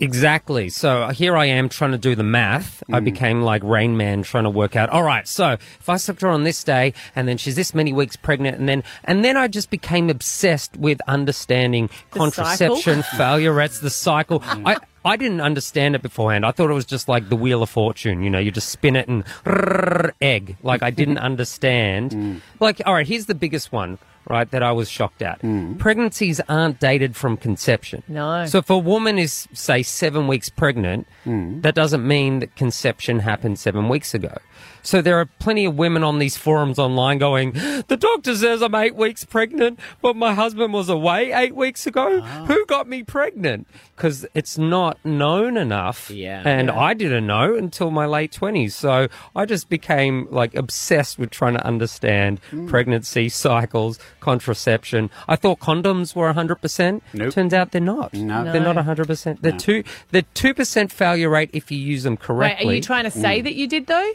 [0.00, 0.68] Exactly.
[0.68, 2.82] So uh, here I am trying to do the math.
[2.92, 3.04] I hmm.
[3.04, 4.90] became like Rain Man trying to work out.
[4.90, 5.26] All right.
[5.26, 8.58] So if I slept her on this day and then she's this many weeks pregnant
[8.58, 13.90] and then, and then I just became obsessed with understanding The contraception, failure rates, the
[13.90, 14.40] cycle.
[14.40, 14.66] Hmm.
[14.66, 16.46] I, I didn't understand it beforehand.
[16.46, 18.22] I thought it was just like the Wheel of Fortune.
[18.22, 19.24] You know, you just spin it and
[20.20, 20.56] egg.
[20.62, 22.12] Like I didn't understand.
[22.12, 22.36] Hmm.
[22.58, 25.40] Like, all right, here's the biggest one, right, that I was shocked at.
[25.40, 25.74] Hmm.
[25.74, 28.02] Pregnancies aren't dated from conception.
[28.08, 28.46] No.
[28.46, 31.60] So if a woman is, say, seven weeks pregnant, hmm.
[31.60, 34.38] that doesn't mean that conception happened seven weeks ago.
[34.84, 37.52] So there are plenty of women on these forums online going,
[37.88, 42.20] the doctor says I'm eight weeks pregnant, but my husband was away eight weeks ago.
[42.22, 42.44] Ah.
[42.46, 43.66] Who got me pregnant?
[43.96, 46.10] Because it's not known enough.
[46.10, 46.42] Yeah.
[46.44, 46.78] And Yeah.
[46.78, 48.72] I didn't know until my late 20s.
[48.72, 52.66] So I just became like obsessed with trying to understand hmm.
[52.68, 55.08] pregnancy cycles, contraception.
[55.26, 57.00] I thought condoms were 100%.
[57.14, 57.32] Nope.
[57.32, 58.12] Turns out they're not.
[58.12, 58.44] No.
[58.44, 59.40] They're not 100%.
[59.40, 62.68] They're two they're 2% failure rate if you use them Wait, correctly.
[62.68, 63.44] are you trying to say mm.
[63.44, 64.12] that you did though?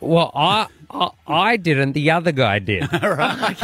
[0.00, 1.92] Well, I, I I didn't.
[1.92, 2.88] The other guy did.
[3.02, 3.56] right.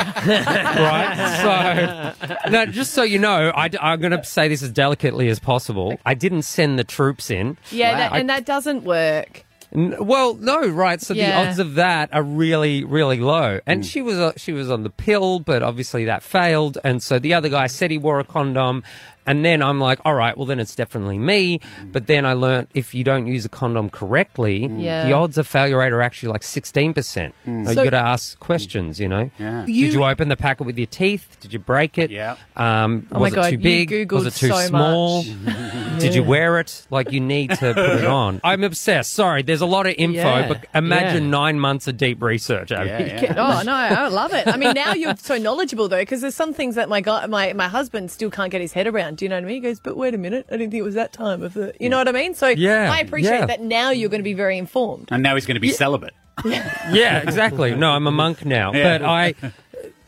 [2.45, 5.39] So, no, just so you know, I, I'm going to say this as delicately as
[5.39, 5.99] possible.
[6.05, 7.57] I didn't send the troops in.
[7.71, 9.45] Yeah, that, I- and that doesn't work.
[9.75, 11.01] N- Well, no, right.
[11.01, 13.59] So the odds of that are really, really low.
[13.67, 16.79] And she was uh, she was on the pill, but obviously that failed.
[16.85, 18.85] And so the other guy said he wore a condom,
[19.27, 21.61] and then I'm like, all right, well then it's definitely me.
[21.93, 25.07] But then I learned if you don't use a condom correctly, Yeah.
[25.07, 27.33] the odds of failure rate are actually like 16%.
[27.47, 27.67] Mm.
[27.67, 29.31] So, So- you got to ask questions, you know.
[29.39, 29.67] Yeah.
[29.67, 31.37] You- Did you open the packet with your teeth?
[31.41, 32.11] Did you break it?
[32.11, 32.37] Yeah.
[32.57, 34.13] Um, Oh was my it God, too you big?
[34.13, 35.23] was Googled it too so small?
[35.25, 35.99] much.
[36.01, 36.87] Did you wear it?
[36.91, 38.41] Like you need to put it on.
[38.45, 39.13] I'm obsessed.
[39.13, 40.49] Sorry, there's a lot of info, Yeah.
[40.49, 41.31] but imagine Yeah.
[41.31, 42.71] nine months of deep research.
[42.73, 43.27] Abby.
[43.37, 44.47] Oh no, I love it.
[44.47, 47.53] I mean, now you're so knowledgeable though, because there's some things that my guy, my
[47.53, 49.16] my husband still can't get his head around.
[49.17, 49.55] Do you know what I mean?
[49.57, 51.75] He goes, "But wait a minute, I didn't think it was that time of the."
[51.81, 52.35] You know what I mean?
[52.35, 53.47] So Yeah, I appreciate yeah.
[53.47, 55.09] that now you're going to be very informed.
[55.11, 56.15] And now he's going to be celibate.
[56.45, 57.75] yeah, exactly.
[57.75, 58.99] No, I'm a monk now, Yeah.
[58.99, 59.35] but I,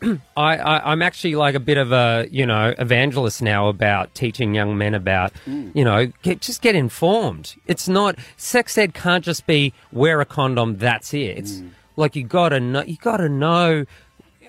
[0.37, 4.55] I, I, I'm actually like a bit of a you know evangelist now about teaching
[4.55, 5.71] young men about mm.
[5.75, 7.55] you know get, just get informed.
[7.67, 10.77] It's not sex ed can't just be wear a condom.
[10.77, 11.37] That's it.
[11.37, 11.71] It's mm.
[11.95, 12.83] like you gotta know.
[12.83, 13.85] You gotta know.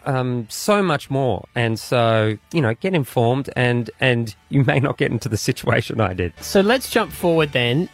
[0.07, 4.97] Um, so much more, and so you know, get informed, and and you may not
[4.99, 6.33] get into the situation I did.
[6.41, 7.89] So let's jump forward then.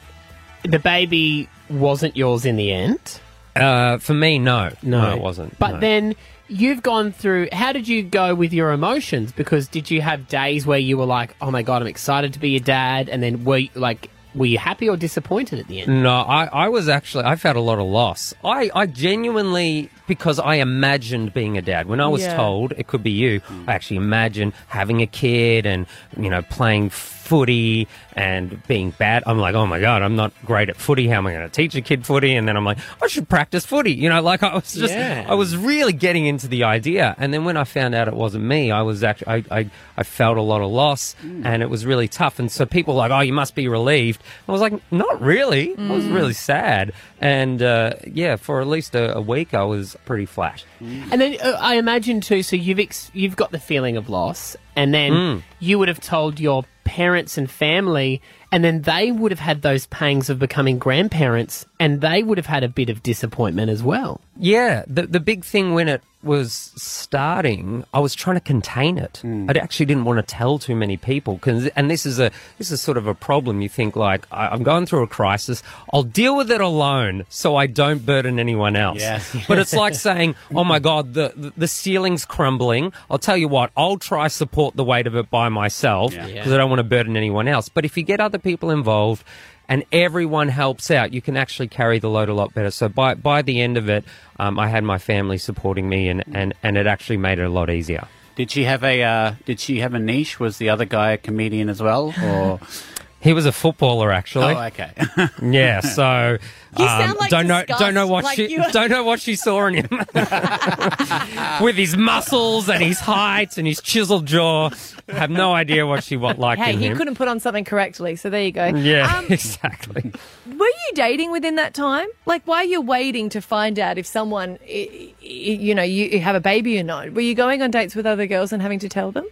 [0.65, 3.21] The baby wasn't yours in the end.
[3.55, 5.59] Uh, for me, no, No, it wasn't.
[5.59, 5.81] But no.
[5.81, 6.15] then
[6.49, 7.49] you've gone through.
[7.53, 9.33] How did you go with your emotions?
[9.33, 12.39] Because did you have days where you were like, "Oh my god, I'm excited to
[12.39, 15.81] be a dad," and then were you, like, were you happy or disappointed at the
[15.81, 16.03] end?
[16.03, 18.35] No, I, I was actually I felt a lot of loss.
[18.45, 21.89] I, I genuinely because I imagined being a dad.
[21.89, 22.37] When I was Yeah.
[22.37, 26.91] told it could be you, I actually imagined having a kid and you know playing
[27.27, 29.23] footy and being bad.
[29.27, 31.09] I'm like, oh my god, I'm not great at footy.
[31.09, 32.35] How am I going to teach a kid footy?
[32.35, 33.93] And then I'm like, I should practice footy.
[33.93, 35.27] You know, like I was just Yeah.
[35.29, 37.15] I was really getting into the idea.
[37.19, 40.03] And then when I found out it wasn't me, I was actually I I, I
[40.03, 42.39] felt a lot of loss and it was really tough.
[42.39, 44.23] And so people were like, oh, you must be relieved.
[44.49, 45.77] I was like, not really.
[45.77, 46.15] I was Mm.
[46.15, 46.93] really sad.
[47.21, 50.65] And uh, yeah, for at least a, a week, I was pretty flat.
[50.81, 52.43] And then uh, I imagine too.
[52.43, 55.43] So you've ex- you've got the feeling of loss, and then Mm.
[55.59, 59.87] you would have told your parents and family, and then they would have had those
[59.87, 64.21] pangs of becoming grandparents, and they would have had a bit of disappointment as well.
[64.39, 69.21] Yeah, the the big thing when it was starting, I was trying to contain it.
[69.25, 69.49] Mm.
[69.49, 72.71] I actually didn't want to tell too many people because, and this is a this
[72.71, 73.63] is sort of a problem.
[73.63, 75.63] You think like I, I'm going through a crisis,
[75.93, 78.99] I'll deal with it alone so I don't burden anyone else.
[79.01, 79.35] Yes.
[79.49, 82.93] but it's like saying, oh my god, the, the ceiling's crumbling.
[83.11, 86.27] I'll tell you what, I'll try support the weight of it by myself Yeah.
[86.27, 87.69] because I don't want to burden anyone else.
[87.69, 89.25] But if you get other people involved
[89.69, 92.71] and everyone helps out, you can actually carry the load a lot better.
[92.71, 94.05] So by by the end of it,
[94.39, 97.49] um, I had my family supporting me, and, and, and it actually made it a
[97.49, 98.07] lot easier.
[98.37, 100.39] Did she have a uh, Did she have a niche?
[100.39, 102.61] Was the other guy a comedian as well, or
[103.27, 104.55] He was a footballer, actually.
[104.55, 104.91] Oh, okay.
[105.43, 105.81] yeah.
[105.81, 106.39] So
[106.79, 109.21] You um, sound like don't know don't know what like she you- don't know what
[109.21, 109.89] she saw in him
[111.63, 114.71] with his muscles and his height and his chiseled jaw.
[115.09, 116.97] Have no idea what she was like hey, in he him.
[116.97, 118.67] couldn't put on something correctly, so there you go.
[118.67, 120.13] Yeah, Um, exactly.
[120.47, 122.09] Were you dating within that time?
[122.27, 126.07] Like, why are you waiting to find out if someone, i- i- you know, you
[126.07, 127.13] you have a baby or not?
[127.13, 129.27] Were you going on dates with other girls and having to tell them?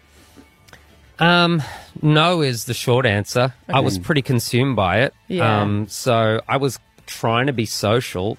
[1.18, 1.62] Um,
[2.03, 3.55] no is the short answer.
[3.68, 5.14] I was pretty consumed by it.
[5.29, 5.61] Yeah.
[5.62, 8.37] Um, so I was trying to be social,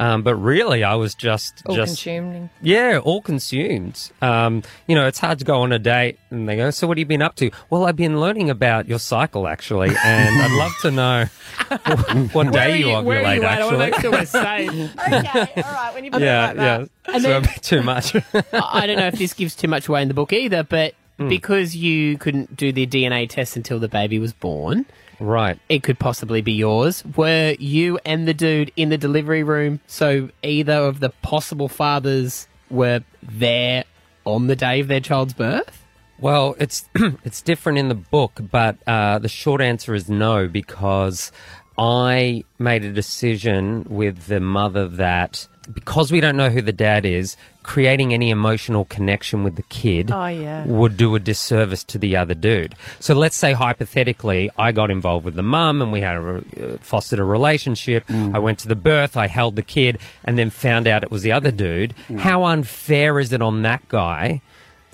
[0.00, 2.50] um, but really I was just All just consuming.
[2.62, 4.10] yeah, all consumed.
[4.22, 6.96] Um, you know, it's hard to go on a date and they go, "So what
[6.96, 10.58] have you been up to?" Well, I've been learning about your cycle actually, and I'd
[10.58, 11.24] love to know
[12.32, 13.36] what Where day you, you- where are ovulate.
[13.36, 13.62] you at?
[13.62, 14.98] I wanna actually, make sure we're safe.
[14.98, 15.94] okay, all right.
[15.94, 16.80] When you put yeah, it like that.
[16.80, 17.14] yeah.
[17.14, 18.14] And so then- a bit too much.
[18.16, 20.94] I I don't know if this gives too much away in the book either, but
[21.18, 21.28] Hmm.
[21.28, 24.84] because you couldn't do the DNA test until the baby was born,
[25.20, 25.58] right.
[25.68, 27.04] it could possibly be yours.
[27.16, 29.78] Were you and the dude in the delivery room?
[29.86, 33.84] So either of the possible fathers were there
[34.24, 35.84] on the day of their child's birth?
[36.18, 36.88] Well, it's
[37.24, 41.32] it's different in the book, but uh, the short answer is no because
[41.78, 47.04] I made a decision with the mother that because we don't know who the dad
[47.06, 50.64] is, creating any emotional connection with the kid Oh, yeah.
[50.66, 52.76] would do a disservice to the other dude.
[53.00, 56.44] So let's say hypothetically, I got involved with the mum and we had a, re-
[56.62, 58.04] uh, fostered a relationship.
[58.08, 61.22] I went to the birth, I held the kid, and then found out it was
[61.22, 61.94] the other dude.
[62.18, 64.40] How unfair is it on that guy?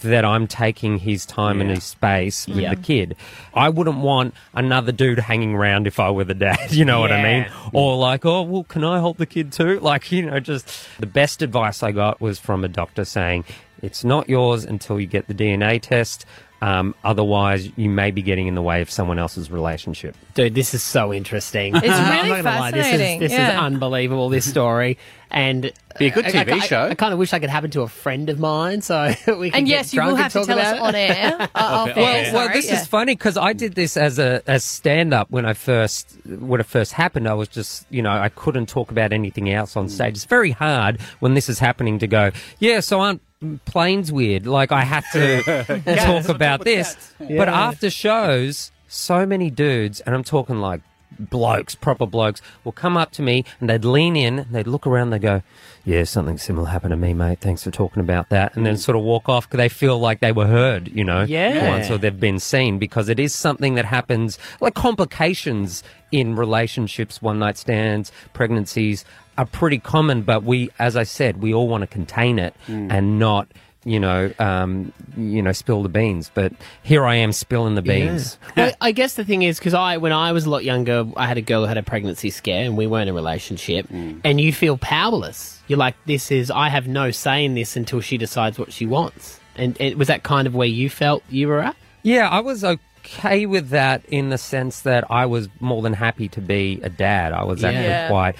[0.02, 2.74] That I'm taking his time and his space with Yeah.
[2.74, 3.16] the kid.
[3.52, 6.58] I wouldn't want another dude hanging around if I were the dad.
[6.72, 7.46] You know what I mean?
[7.74, 9.78] Or like, oh, well, can I help the kid too?
[9.82, 13.44] Like, you know, just the best advice I got was from a doctor saying,
[13.82, 16.24] it's not yours until you get the DNA test.
[16.62, 20.14] Um, otherwise, you may be getting in the way of someone else's relationship.
[20.34, 21.74] Dude, this is so interesting.
[21.74, 24.98] It's I'm really not gonna lie, fascinating, This is, this is unbelievable, this story.
[25.30, 26.82] And Be a good I- TV I, show.
[26.88, 29.60] I, kind of wish I could happen to a friend of mine, so we can
[29.60, 31.36] And get yes, you drunk will and have to talk tell us about on air.
[31.40, 32.52] Uh, off well, air, well, sorry.
[32.52, 32.80] this Yeah.
[32.82, 36.60] is funny because I did this as a as stand up when I first when
[36.60, 37.26] it first happened.
[37.28, 40.14] I was just you know I couldn't talk about anything else on stage.
[40.16, 42.32] It's very hard when this is happening to go.
[42.58, 43.22] Yeah, so aren't
[43.64, 44.46] planes weird?
[44.46, 47.12] Like I have to talk about this.
[47.18, 50.80] But after shows, so many dudes, and I'm talking like
[51.18, 55.10] blokes, proper blokes, will come up to me and they'd lean in, they'd look around,
[55.10, 55.42] they go,
[55.84, 57.40] "Yeah, something similar happened to me, mate.
[57.40, 60.20] Thanks for talking about that," and then sort of walk off because they feel like
[60.20, 61.68] they were heard, you know, Yeah.
[61.70, 67.20] once or they've been seen because it is something that happens, like complications in relationships,
[67.20, 69.04] one night stands, pregnancies
[69.40, 73.18] are pretty common, but we, as I said, we all want to contain it and
[73.18, 73.48] not.
[73.82, 76.30] You know, um, you know, spill the beans.
[76.34, 78.36] But here I am spilling the beans.
[78.56, 81.26] well, I guess the thing is because I, when I was a lot younger, I
[81.26, 83.86] had a girl who had a pregnancy scare, and we weren't in a relationship.
[83.90, 85.62] And you feel powerless.
[85.66, 88.84] You're like, this is I have no say in this until she decides what she
[88.84, 89.40] wants.
[89.56, 91.74] And, and was that kind of where you felt you were at?
[92.02, 96.28] Yeah, I was okay with that in the sense that I was more than happy
[96.28, 97.32] to be a dad.
[97.32, 98.08] I was actually Yeah.
[98.08, 98.36] quite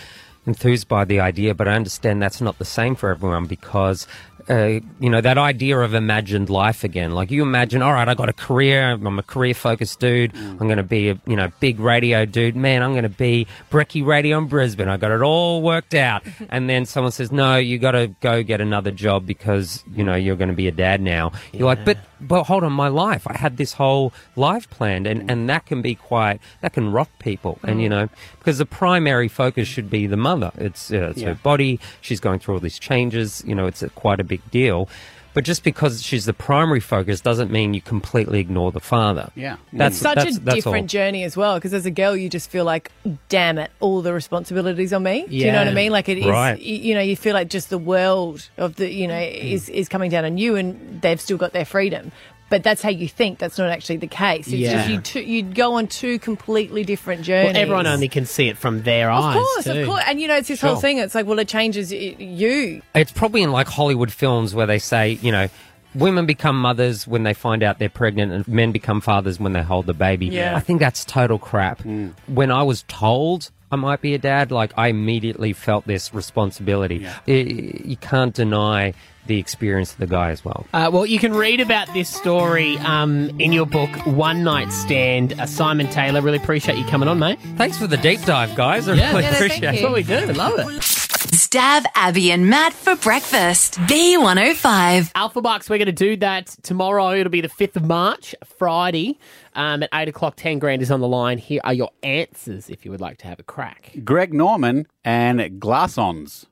[0.47, 4.07] enthused by the idea, but I understand that's not the same for everyone because.
[4.49, 7.13] Uh, you know that idea of imagined life again.
[7.13, 8.91] Like you imagine, all right, I got a career.
[8.93, 10.35] I'm a career focused dude.
[10.37, 12.57] I'm going to be a you know big radio dude.
[12.57, 14.89] Man, I'm going to be Brecky Radio in Brisbane.
[14.89, 16.23] I got it all worked out.
[16.49, 20.15] and then someone says, no, you got to go get another job because you know
[20.15, 21.33] you're going to be a dad now.
[21.53, 23.27] You're like, but but hold on, my life.
[23.27, 27.09] I had this whole life planned, and, and that can be quite that can rock
[27.19, 27.59] people.
[27.63, 30.53] And you know, because the primary focus should be the mother.
[30.57, 31.29] It's uh, it's Yeah.
[31.29, 31.81] her body.
[32.01, 33.43] She's going through all these changes.
[33.47, 34.89] You know, it's a, quite a big deal.
[35.33, 39.31] But just because she's the primary focus doesn't mean you completely ignore the father.
[39.37, 39.59] Yeah.
[39.73, 40.03] that's mm.
[40.03, 40.89] Such that's, a that's different all.
[40.89, 42.91] journey as well, because as a girl, you just feel like,
[43.29, 45.27] damn it, all the responsibilities on me.
[45.29, 45.93] Do you know what I mean?
[45.93, 46.59] Like it is, Right.
[46.59, 49.53] y- you know, you feel like just the world of the, you know, mm.
[49.53, 52.11] is is coming down on you, and they've still got their freedom.
[52.51, 53.39] But that's how you think.
[53.39, 54.49] That's not actually the case.
[54.49, 54.73] It's Yeah.
[54.75, 57.55] just you two, you go on two completely different journeys.
[57.55, 59.37] Well, everyone only can see it from their Of eyes.
[59.37, 59.81] Of course, too.
[59.81, 60.03] of course.
[60.07, 60.99] And you know, it's this whole thing.
[60.99, 62.83] It's like, well, it changes y- you.
[62.95, 65.49] It's probably in like Hollywood films where they say, you know,
[65.95, 69.63] women become mothers when they find out they're pregnant and men become fathers when they
[69.63, 70.27] hold the baby.
[70.27, 70.57] Yeah.
[70.57, 71.79] I think that's total crap.
[71.85, 72.13] Mm.
[72.27, 77.07] When I was told I might be a dad, like I immediately felt this responsibility.
[77.07, 78.95] I- you can't deny
[79.27, 80.67] the experience of the guy as well.
[80.73, 85.39] Uh, well, you can read about this story um, in your book, One Night Stand.
[85.39, 87.39] Uh, Simon Taylor, really appreciate you coming on, mate.
[87.57, 88.89] Thanks for the deep dive, guys.
[88.89, 89.11] I Yeah.
[89.11, 89.69] really Yeah, thank appreciate you.
[89.69, 89.73] it.
[89.73, 90.33] That's what we do.
[90.33, 91.00] Love it.
[91.21, 93.75] Stav Abby and Matt for breakfast.
[93.81, 95.13] B105.
[95.15, 97.11] Alpha Bucks, we're going to do that tomorrow.
[97.13, 99.19] It'll be the 5th of March, Friday,
[99.55, 100.35] um, at 8 o'clock.
[100.37, 101.37] 10 grand is on the line.
[101.39, 103.93] Here are your answers if you would like to have a crack.
[104.03, 106.47] Greg Norman and Glassons.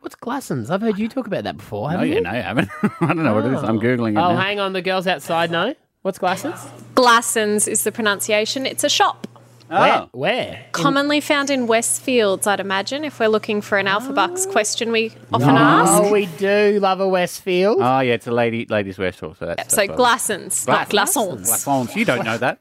[0.00, 0.70] What's Glassons?
[0.70, 2.20] I've heard you talk about that before, No, haven't you you?
[2.22, 2.68] no, you haven't.
[2.82, 3.62] I don't know what it is.
[3.62, 4.36] I'm Googling it Oh, now.
[4.40, 4.72] hang on.
[4.72, 5.74] The girls outside know.
[6.02, 6.58] What's Glassons?
[6.94, 8.64] Glassons is the pronunciation.
[8.64, 9.26] It's a shop.
[9.70, 9.80] Oh.
[9.80, 9.92] Where?
[9.92, 10.08] Ah.
[10.12, 10.64] Where?
[10.72, 15.12] Commonly found in Westfields, I'd imagine, if we're looking for an Alpha Bucks question we
[15.32, 16.12] often Oh, ask.
[16.12, 17.78] we do love a Westfield.
[17.78, 19.34] Oh, ah, yeah, it's a lady, ladies' wear store.
[19.34, 19.98] So that's so that's what it is.
[19.98, 21.40] Glassons, not Glassons.
[21.50, 21.96] Glassons.
[21.96, 22.60] You don't know that.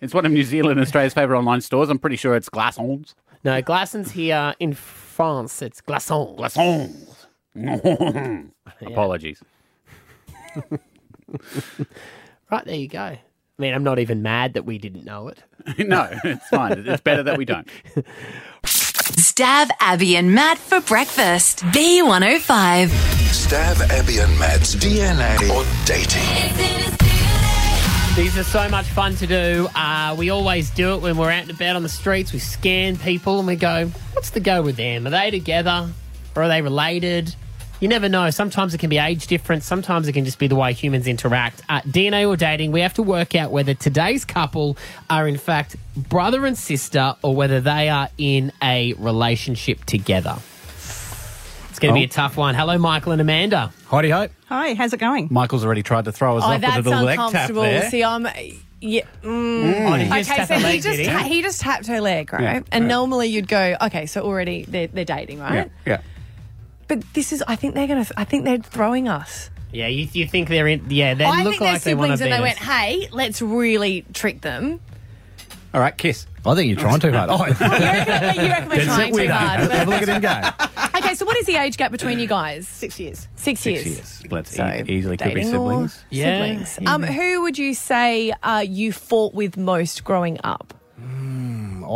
[0.00, 1.88] It's one of New Zealand and Australia's favourite online stores.
[1.90, 3.14] I'm pretty sure it's Glassons.
[3.44, 5.60] No, Glassons here in France.
[5.60, 6.38] It's Glaçons.
[7.54, 8.50] Glassons.
[8.86, 9.42] Apologies.
[12.50, 13.16] Right, there you go.
[13.58, 15.42] I mean, I'm not even mad that we didn't know it.
[15.78, 16.72] no, it's fine.
[16.86, 17.68] It's better that we don't.
[18.64, 21.58] Stav Abby and Matt for breakfast.
[21.66, 22.86] B105.
[22.86, 26.22] Stav Abby and Matt's DNA or dating.
[28.16, 29.68] These are so much fun to do.
[29.74, 32.32] Uh, we always do it when we're out and about on the streets.
[32.32, 35.06] We scan people and we go, what's the go with them?
[35.06, 35.90] Are they together
[36.34, 37.34] or are they related?
[37.82, 38.30] You never know.
[38.30, 39.66] Sometimes it can be age difference.
[39.66, 41.62] Sometimes it can just be the way humans interact.
[41.68, 44.76] Uh, DNA or dating, we have to work out whether today's couple
[45.10, 50.36] are in fact brother and sister or whether they are in a relationship together.
[51.70, 52.04] It's going to be Oh.
[52.04, 52.54] a tough one.
[52.54, 53.72] Hello, Michael and Amanda.
[53.88, 54.28] Heidi ho.
[54.46, 55.26] Hi, how's it going?
[55.32, 57.62] Michael's already tried to throw us Oh, off with a that's little leg tap uncomfortable.
[57.62, 57.90] there.
[57.90, 58.28] See, I'm.
[58.80, 59.02] Yeah.
[59.24, 59.90] Mm.
[59.92, 61.06] Oh, did he just okay, so he just he?
[61.06, 62.42] ta- he just tapped her leg, right?
[62.42, 62.88] Yeah, and yeah.
[62.88, 65.68] normally you'd go, okay, so already they're, they're dating, right?
[65.84, 66.00] Yeah.
[66.92, 69.48] But this is, I think they're gonna, I think they're throwing us.
[69.72, 70.84] Yeah, you, you think they're in.
[70.90, 72.24] Yeah, they I look think they're like they want to siblings, be.
[72.24, 74.78] and they went, hey, let's really trick them.
[75.72, 76.26] All right, kiss.
[76.44, 77.30] I think you're trying too hard.
[77.32, 79.70] Oh, You reckon, you reckon we're trying too hard?
[79.70, 80.98] Have a look at him go.
[80.98, 82.68] okay, so what is the age gap between you guys?
[82.68, 83.26] Six years.
[83.36, 83.86] Six, years.
[83.86, 86.04] Yes, let's So, e- easily could be dating or siblings.
[86.10, 86.78] Siblings.
[86.84, 90.74] Um, who would you say uh, you fought with most growing up?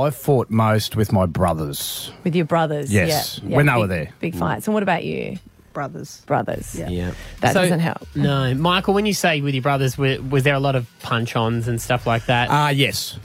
[0.02, 2.11] I I fought most with my brothers.
[2.24, 2.92] With your brothers?
[2.92, 4.09] Yes, Yeah, yeah, when they big- were there.
[4.20, 4.66] Big fights.
[4.66, 5.38] And what about you?
[5.72, 6.22] Brothers.
[6.26, 6.74] Brothers.
[6.74, 7.11] Yeah.
[7.40, 8.06] That So- doesn't help.
[8.14, 8.94] No, Michael.
[8.94, 12.06] When you say with your brothers, was, was there a lot of punch-ons and stuff
[12.06, 12.48] like that?
[12.50, 13.18] Ah, yes.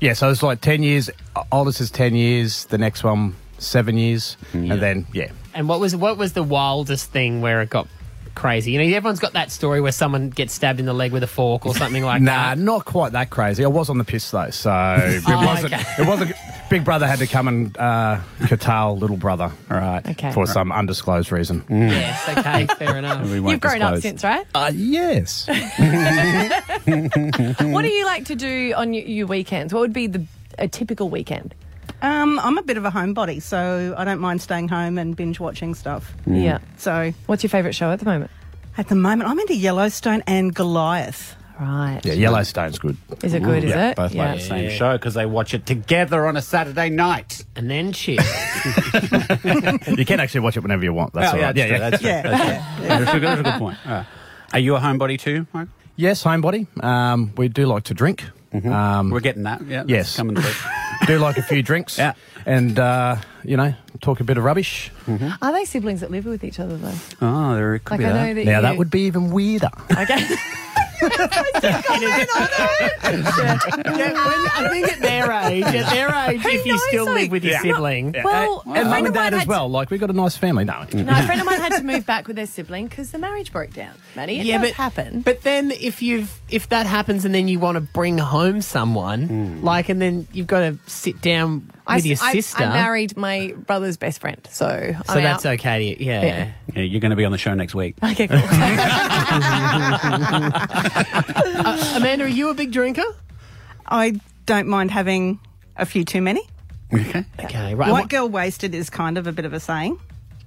[0.00, 1.10] yeah, so it's like 10 years.
[1.50, 2.64] Oldest is 10 years.
[2.66, 4.36] The next one, seven years.
[4.52, 5.28] And then, yeah.
[5.54, 7.86] And what was what was the wildest thing where it got
[8.34, 8.72] crazy?
[8.72, 11.26] You know, everyone's got that story where someone gets stabbed in the leg with a
[11.26, 12.58] fork or something like nah, that.
[12.58, 13.64] Nah, not quite that crazy.
[13.64, 15.72] I was on the piss though, so it Oh, wasn't.
[15.74, 16.02] okay.
[16.02, 16.32] It wasn't.
[16.70, 20.06] Big brother had to come and uh, curtail little brother, right?
[20.08, 20.32] Okay.
[20.32, 21.62] for some undisclosed reason.
[21.68, 23.28] Yes, okay, fair enough.
[23.28, 24.46] You've grown up since, right?
[24.54, 25.46] Uh, yes.
[25.48, 25.56] what
[27.82, 29.74] do you like to do on your, your weekends?
[29.74, 30.24] What would be the
[30.58, 31.54] a typical weekend?
[32.02, 35.38] Um, I'm a bit of a homebody, so I don't mind staying home and binge
[35.40, 36.12] watching stuff.
[36.26, 36.58] Yeah.
[36.76, 38.30] So, what's your favourite show at the moment?
[38.76, 41.36] At the moment, I'm into Yellowstone and Goliath.
[41.60, 42.00] Right.
[42.02, 42.96] Yeah, Yellowstone's good.
[43.22, 43.96] Is it good, is yeah, it?
[43.96, 44.30] Both Yeah.
[44.32, 47.44] like the same show because they watch it together on a Saturday night.
[47.54, 48.18] And then shit.
[49.96, 51.12] you can actually watch it whenever you want.
[51.12, 51.54] That's Oh, all yeah, right.
[51.54, 52.22] that's true, that's true, yeah.
[52.22, 52.84] that's true.
[52.86, 53.78] Yeah, that's a good- that's a good point.
[53.86, 54.06] All right.
[54.54, 55.68] Are you a homebody too, Mike?
[55.94, 56.66] Yes, homebody.
[56.82, 58.24] Um, we do like to drink.
[58.64, 59.60] Um, We're getting that.
[59.62, 60.16] Yeah, that's yes.
[60.16, 60.50] coming through.
[61.06, 61.98] do like a few drinks.
[61.98, 62.12] Yeah.
[62.46, 64.90] And, uh, you know, talk a bit of rubbish.
[65.40, 66.94] Are they siblings that live with each other though?
[67.20, 68.26] Oh, there could Like, be I that.
[68.28, 69.70] know that now, you- that would be even weirder.
[69.96, 70.26] Okay.
[71.02, 71.10] Yeah,
[74.12, 77.54] when- I think at their age, at their age, if you still live with your
[77.54, 77.62] Yeah.
[77.62, 79.68] sibling, Well, and a mum friend and of mine dad as had well.
[79.68, 81.02] Like, we've got a nice family, don't we?
[81.02, 83.52] No, a friend of mine had to move back with their sibling because the marriage
[83.52, 83.94] broke down.
[84.16, 85.20] Matty, it yeah, does but happen.
[85.22, 89.22] But then if you've if that happens and then you want to bring home someone,
[89.26, 89.64] Hmm.
[89.64, 92.64] like, and then you've got to sit down I, with your I- sister.
[92.64, 95.54] I married my brother's best friend, so so I'm that's out.
[95.54, 95.94] okay.
[95.94, 96.22] To, yeah.
[96.22, 96.52] Yeah.
[96.74, 97.96] Yeah, you're going to be on the show next week.
[98.02, 98.38] Okay, cool.
[101.64, 103.04] Uh, Amanda, are you a big drinker?
[103.86, 105.38] I don't mind having
[105.76, 106.42] a few too many.
[106.92, 107.24] Okay.
[107.38, 107.90] Okay, right.
[107.90, 109.98] White girl wasted is kind of a bit of a saying.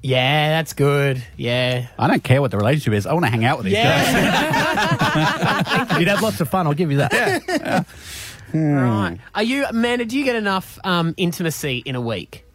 [0.02, 1.24] Yeah, that's good.
[1.38, 1.88] Yeah.
[1.98, 3.08] I don't care what the relationship is.
[3.08, 4.08] I want to hang out with these guys.
[6.00, 7.86] You'd have lots of fun, I'll give you that.
[8.52, 8.74] Hmm.
[8.76, 9.18] Right.
[9.34, 10.06] Are you, Amanda?
[10.06, 12.46] Do you get enough um, intimacy in a week?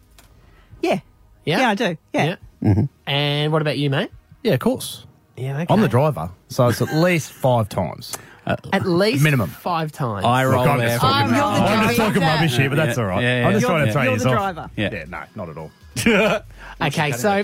[0.81, 0.99] Yeah.
[1.45, 1.59] Yeah.
[1.59, 1.97] Yeah, I do.
[2.13, 2.35] Yeah.
[2.63, 2.83] Mm-hmm.
[3.07, 4.11] And what about you, mate?
[4.43, 5.05] Yeah, of course.
[5.37, 5.61] Yeah.
[5.61, 5.73] Okay.
[5.73, 8.15] I'm the driver, so it's at least five times.
[8.45, 9.49] At uh, least Minimum.
[9.49, 10.25] five times.
[10.25, 10.87] I roll Look, I'm there.
[10.89, 13.21] just talking, Oh, you're the I'm just talking rubbish here, but that's all right.
[13.21, 13.69] Yeah, yeah, I'm just yeah.
[13.69, 14.33] trying to throw You're you the off.
[14.35, 14.69] driver.
[14.75, 14.89] Yeah.
[14.91, 15.71] Yeah, no, not at all.
[16.81, 17.43] Okay, so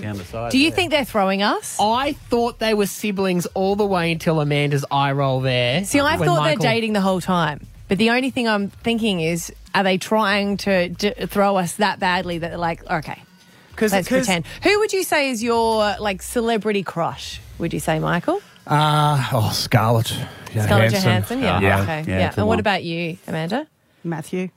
[0.50, 1.76] Do you think they're throwing us?
[1.80, 5.84] I thought they were siblings all the way until Amanda's eye roll there.
[5.84, 7.64] See, I thought Michael- they're dating the whole time.
[7.88, 11.98] But the only thing I'm thinking is, are they trying to d- throw us that
[11.98, 13.22] badly that they're like, okay,
[13.76, 14.44] Cause, let's 'cause- pretend.
[14.62, 17.40] Who would you say is your like celebrity crush?
[17.58, 18.40] Would you say Michael?
[18.66, 20.14] Uh, oh, Scarlett.
[20.50, 21.40] Scarlett Johansson?
[21.40, 21.60] Yeah.
[21.60, 21.82] Yeah.
[21.82, 22.04] Okay.
[22.06, 22.26] Yeah, Yeah.
[22.36, 22.60] And what one.
[22.60, 23.66] about you, Amanda?
[24.04, 24.50] Matthew.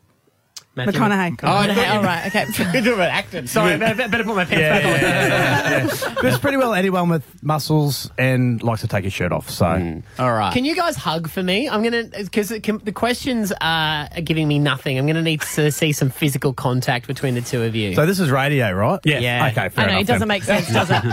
[0.74, 1.40] Matthew- McConaughey.
[1.44, 2.28] Oh, Okay, all right.
[2.28, 2.46] Okay.
[2.74, 3.46] You're doing acting.
[3.48, 6.16] Sorry, better, better put my pants back on.
[6.24, 9.50] There's pretty well anyone with muscles and likes to take his shirt off.
[9.50, 10.04] So mm.
[10.18, 10.54] All right.
[10.54, 11.68] Can you guys hug for me?
[11.68, 14.98] I'm gonna because the questions are giving me nothing.
[14.98, 17.94] I'm gonna need to see some physical contact between the two of you.
[17.94, 19.00] So this is radio, right?
[19.04, 19.20] Yeah.
[19.20, 19.48] Yeah.
[19.52, 20.02] Okay, fair I know enough.
[20.04, 20.28] it doesn't then.
[20.30, 21.04] make sense, does it?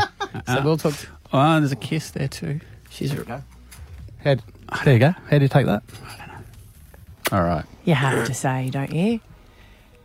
[0.46, 0.94] So we'll talk.
[0.94, 2.60] To, Oh, there's a kiss there too.
[2.90, 4.36] she's How,
[4.84, 5.10] there you go.
[5.30, 5.82] How do you take that?
[7.32, 7.64] All right.
[7.84, 9.20] You have to say, don't you?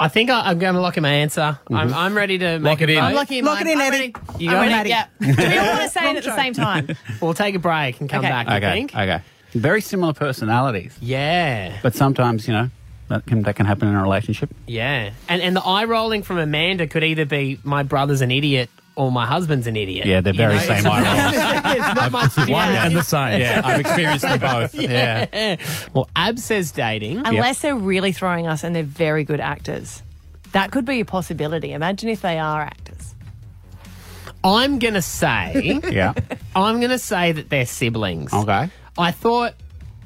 [0.03, 1.41] I think I, I'm going to lock in my answer.
[1.69, 1.93] I'm, mm-hmm.
[1.97, 2.99] I'm ready to make it a in.
[2.99, 3.05] vote.
[3.05, 3.67] I'm lucky in Lock mine.
[3.67, 4.13] it in, I'm Eddie.
[4.29, 4.43] ready.
[4.43, 4.89] You I'm ready.
[4.89, 4.93] it?
[4.93, 5.07] Yeah.
[5.21, 6.89] Do we all want to say it at the same time?
[7.21, 8.29] We'll take a break and come Okay.
[8.29, 8.47] back.
[8.49, 8.71] I Okay.
[8.73, 8.95] think.
[8.95, 9.21] Okay.
[9.53, 11.77] Very similar personalities, Yeah.
[11.83, 12.69] but sometimes you know
[13.09, 14.49] that can that can happen in a relationship.
[14.67, 15.11] Yeah.
[15.29, 19.11] And and the eye rolling from Amanda could either be my brother's an idiot or
[19.11, 20.05] my husband's an idiot.
[20.05, 21.77] Yeah, they're You very know, same it's- eye rolls.
[21.77, 23.39] It's not much One and the same.
[23.41, 24.75] Yeah, I've experienced them both.
[24.79, 25.25] Yeah.
[25.33, 25.55] Yeah.
[25.93, 27.25] Well, Ab says dating.
[27.25, 30.03] Unless they're really throwing us and they're very good actors.
[30.51, 31.71] That could be a possibility.
[31.73, 33.15] Imagine if they are actors.
[34.43, 36.13] I'm going to say, Yeah.
[36.55, 38.33] I'm going to say that they're siblings.
[38.33, 38.69] Okay.
[38.97, 39.53] I thought,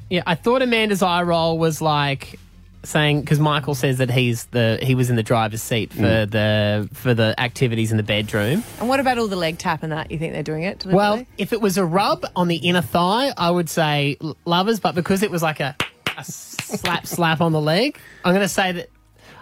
[0.08, 2.38] yeah, I thought Amanda's eye roll was like
[2.84, 6.30] saying because Michael says that he's the he was in the driver's seat for Mm.
[6.30, 8.62] the for the activities in the bedroom.
[8.80, 10.10] And what about all the leg tap and that?
[10.10, 10.84] You think they're doing it?
[10.86, 14.94] Well, if it was a rub on the inner thigh, I would say lovers, but
[14.94, 15.74] because it was like a,
[16.16, 18.90] a slap slap on the leg, I'm going to say that.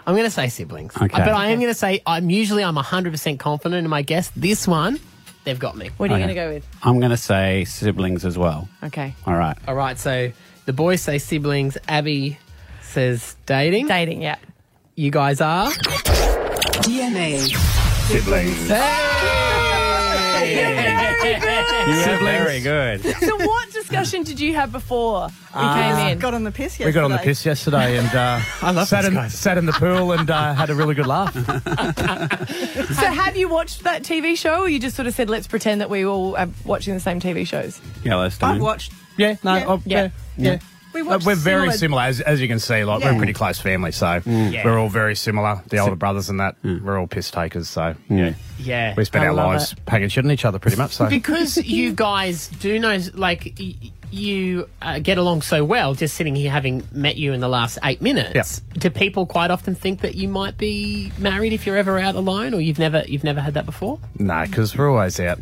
[0.06, 1.08] I'm going to say siblings, Okay.
[1.08, 4.30] but I am going to say I'm usually I'm 100 percent confident in my guess.
[4.36, 5.00] This one,
[5.44, 5.90] they've got me.
[5.96, 6.66] what are you going to go with?
[6.82, 8.68] I'm going to say siblings as well.
[8.84, 9.14] Okay.
[9.26, 9.58] All right.
[9.66, 10.30] All right, so
[10.64, 11.76] the boys say siblings.
[11.88, 12.38] Abby
[12.86, 13.88] says dating.
[13.88, 14.36] Dating, yeah.
[14.94, 15.70] You guys are.
[16.82, 17.38] DNA.
[18.68, 19.02] Hey!
[21.86, 23.02] Yeah, very good.
[23.02, 26.18] So, what discussion did you have before you Uh, came in?
[26.18, 26.86] Got on the piss yesterday.
[26.86, 29.72] We got on the piss yesterday and uh, I love sat, in, sat in the
[29.72, 31.34] pool and uh, had a really good laugh.
[32.96, 35.80] So, have you watched that TV show, or you just sort of said, "Let's pretend
[35.80, 37.80] that we all are watching the same TV shows"?
[38.04, 38.50] Yellowstone.
[38.56, 38.92] I've watched.
[39.16, 39.64] Yeah, no, Yeah.
[39.66, 40.58] oh, yeah, Yeah.
[40.96, 41.02] Yeah.
[41.02, 42.84] We Uh, watched we're very similar- similar, as, as you can see.
[42.84, 44.64] Like we're a pretty close family, so Yeah.
[44.64, 45.60] we're all very similar.
[45.68, 47.68] The older brothers and that, we're all piss takers.
[47.68, 48.94] So yeah, Yeah.
[48.96, 49.78] we spend I our love lives it.
[49.88, 50.92] hanging shit on each other, pretty much.
[50.96, 53.74] So because you guys do know, like, y-
[54.12, 57.76] you uh, get along so well, just sitting here having met you in the last
[57.84, 58.62] eight minutes.
[58.78, 62.54] Do people quite often think that you might be married if you're ever out alone,
[62.54, 63.98] or you've never you've never had that before?
[64.16, 65.40] no, because we're always out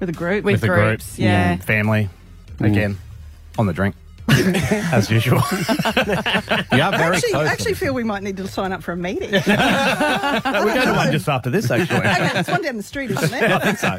[0.00, 0.44] with a group.
[0.44, 1.56] With with the groups, group, yeah.
[1.56, 2.10] mm, family,
[2.60, 2.98] again
[3.58, 3.94] on the drink,
[4.92, 5.40] as usual.
[6.74, 7.48] You are very Actually, close.
[7.48, 9.30] I actually feel we might need to sign up for a meeting.
[9.32, 11.98] We're going to one just after this, actually.
[11.98, 13.54] okay, there's one down the street, isn't there?
[13.54, 13.98] I think so.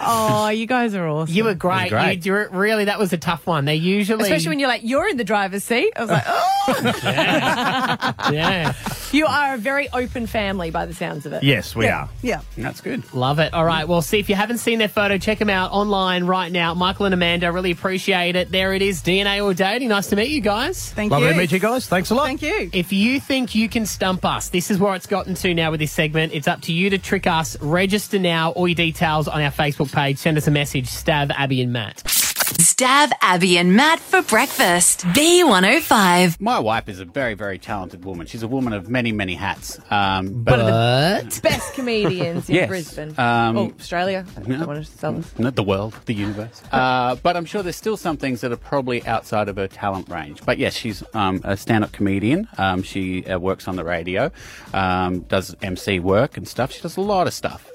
[0.00, 1.34] Oh, you guys are awesome.
[1.34, 1.88] You were great.
[1.90, 2.24] great.
[2.24, 3.64] You, you- really, that was a tough one.
[3.64, 5.92] They usually, Especially when you're like, you're in the driver's seat.
[5.96, 8.14] I was like, oh.
[8.32, 8.74] yeah,
[9.12, 11.42] you are a very open family by the sounds of it.
[11.42, 12.02] Yes, we yeah.
[12.02, 12.08] are.
[12.22, 12.40] Yeah.
[12.56, 13.02] That's good.
[13.14, 13.52] love it.
[13.54, 16.52] All right, well, see if you haven't seen their photo, check them out online right
[16.52, 16.74] now.
[16.74, 18.50] Michael and Amanda, really appreciate it.
[18.50, 19.88] There it is, DNA or dating.
[19.88, 20.90] Nice to meet you guys.
[20.92, 21.32] Thank Lovely you.
[21.32, 21.86] to meet you guys.
[21.86, 22.26] Thanks a lot.
[22.26, 22.70] Thank you.
[22.72, 25.80] If you think you can stump us, this is where it's gotten to now with
[25.80, 26.32] this segment.
[26.32, 27.60] It's up to you to trick us.
[27.60, 28.50] Register now.
[28.52, 30.18] All your details on our Facebook page.
[30.18, 30.86] Send us a message.
[30.88, 32.27] Stav, Abby, and Matt.
[32.68, 35.02] Stav Abby and Matt for breakfast.
[35.06, 36.40] B105.
[36.40, 38.26] My wife is a very, very talented woman.
[38.26, 39.78] She's a woman of many, many hats.
[39.92, 42.68] Um, but, But Best comedians in Yes.
[42.68, 43.10] Brisbane.
[43.16, 44.26] Um, oh, Australia.
[44.36, 45.38] I don't want to sell this.
[45.38, 46.60] not the world, the universe.
[46.72, 50.08] Uh, but I'm sure there's still some things that are probably outside of her talent
[50.08, 50.44] range.
[50.44, 52.48] But yes, she's um, a stand-up comedian.
[52.58, 54.32] Um, she uh, works on the radio,
[54.74, 56.72] um, does MC work and stuff.
[56.72, 57.70] She does a lot of stuff.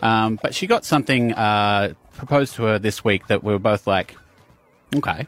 [0.00, 3.88] Um, but she got something uh, proposed to her this week that we were both
[3.88, 4.14] like,
[4.96, 5.26] okay,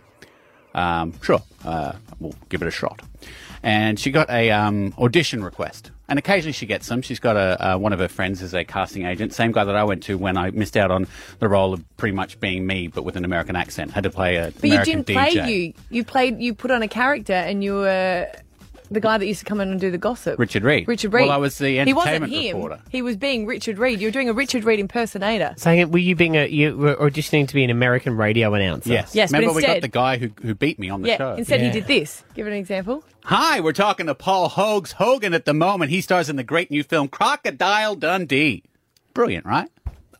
[0.74, 3.00] um, sure, uh, we'll give it a shot.
[3.62, 7.02] And she got a um, audition request, and occasionally she gets them.
[7.02, 9.76] She's got a uh, one of her friends is a casting agent, same guy that
[9.76, 11.06] I went to when I missed out on
[11.40, 13.90] the role of pretty much being me, but with an American accent.
[13.90, 15.12] Had to play a But American you didn't DJ.
[15.12, 15.74] play you.
[15.90, 16.40] You played.
[16.40, 18.30] You put on a character, and you were
[18.90, 20.38] the guy that used to come in and do the gossip.
[20.38, 20.88] Richard Reed.
[20.88, 21.26] Richard Reed.
[21.28, 22.56] Well, I was the entertainment He wasn't entertainment him.
[22.56, 22.82] reporter.
[22.90, 24.00] He was being Richard Reed.
[24.00, 25.54] You were doing a Richard Reed impersonator.
[25.56, 28.90] saying, were you being a you were auditioning to be an American radio announcer?
[28.90, 29.14] Yes.
[29.14, 31.16] Yes, but Remember we got instead- the guy who who beat me on the yeah.
[31.18, 31.34] show.
[31.34, 31.66] Instead, Yeah.
[31.66, 32.24] he did this.
[32.34, 33.04] Give an example.
[33.24, 35.90] Hi, we're talking to Paul Hogs Hogan at the moment.
[35.90, 38.64] He stars in the great new film Crocodile Dundee.
[39.14, 39.68] Brilliant, right?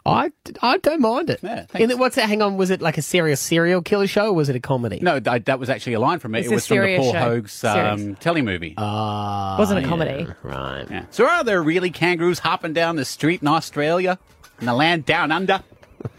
[0.07, 0.33] I,
[0.63, 1.41] I don't mind it.
[1.43, 1.93] Yeah, thanks.
[1.93, 2.29] In what's that?
[2.29, 4.99] Hang on, was it like a serious serial killer show or was it a comedy?
[5.01, 6.41] No, th- that was actually a line from it.
[6.41, 7.19] It's it a was from the serious Paul show.
[7.19, 8.19] Hogs um, Serious.
[8.19, 8.75] telemovie.
[8.79, 10.27] Ah, Wasn't a yeah, comedy.
[10.43, 10.87] right.
[10.91, 11.05] Yeah.
[11.11, 14.19] So are there really kangaroos hopping down the street in Australia?
[14.61, 15.63] In the land down under?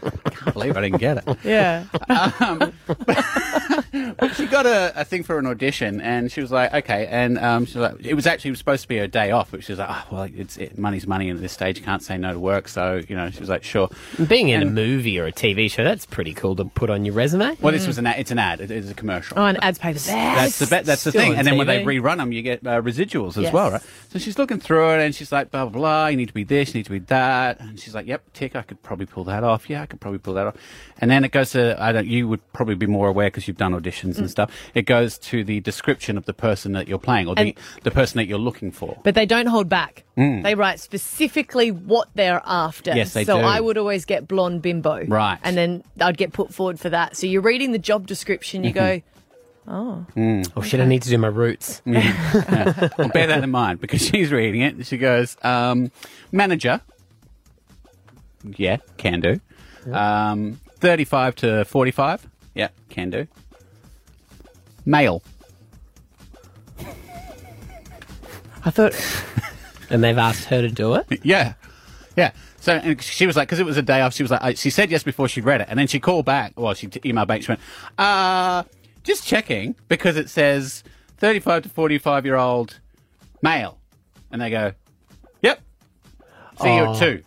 [0.30, 1.38] Can't believe I didn't get it.
[1.44, 1.86] Yeah.
[3.92, 7.66] She got a, a thing for an audition, and she was like, "Okay." And um,
[7.66, 9.78] she was like, "It was actually supposed to be her day off," but she was
[9.78, 12.32] like, "Oh, well, it's it, money's money, and at this stage, you can't say no
[12.32, 13.88] to work." So you know, she was like, "Sure."
[14.28, 17.14] Being in a movie or a TV show, that's pretty cool to put on your
[17.14, 17.56] resume.
[17.60, 18.60] Well, this was an ad, it's an ad.
[18.60, 19.38] It is a commercial.
[19.38, 20.06] Oh, and ads pay the best.
[20.08, 21.34] That's the be- that's the thing.
[21.34, 23.52] And then when they rerun them, you get uh, residuals as Yes.
[23.52, 23.82] well, right?
[24.10, 26.06] So she's looking through it, and she's like, blah blah blah.
[26.06, 28.56] You need to be this, you need to be that, and she's like, yep, tick.
[28.56, 29.68] I could probably pull that off.
[29.68, 30.56] Yeah, I could probably pull that off.
[30.98, 32.06] And then it goes to I don't.
[32.06, 34.18] You would probably be more aware because you've done auditions Mm.
[34.18, 34.50] and stuff.
[34.74, 38.18] It goes to the description of the person that you're playing or the the person
[38.18, 38.98] that you're looking for.
[39.02, 40.04] But they don't hold back.
[40.16, 40.42] Mm.
[40.42, 42.92] They write specifically what they're after.
[42.94, 43.44] Yes, they so do.
[43.44, 45.04] I would always get blonde bimbo.
[45.06, 45.38] Right.
[45.42, 47.16] And then I'd get put forward for that.
[47.16, 49.00] So you're reading the job description, you go,
[49.66, 50.06] oh.
[50.56, 50.80] Oh shit!
[50.80, 51.80] I need to do my roots.
[51.86, 52.88] Yeah.
[52.98, 54.86] Well, bear that in mind because she's reading it.
[54.86, 55.90] She goes, um,
[56.30, 56.80] manager.
[58.56, 59.40] Yeah, can do.
[59.92, 62.28] Um, 35 to 45.
[62.54, 63.26] Yeah, can do.
[64.84, 65.22] Male.
[68.64, 68.94] I thought,
[69.90, 71.06] and they've asked her to do it.
[71.24, 71.54] Yeah.
[72.16, 72.32] Yeah.
[72.60, 74.54] So and she was like, because it was a day off, she was like, I-
[74.54, 75.66] she said yes before she read it.
[75.68, 77.60] And then she called back, well, she t- emailed back, she went,
[77.98, 78.62] uh,
[79.02, 80.84] just checking because it says
[81.18, 82.78] 35 to 45 year old
[83.42, 83.78] male.
[84.30, 84.72] And they go,
[85.42, 85.60] yep.
[86.60, 86.92] See you Oh.
[86.92, 87.22] at two.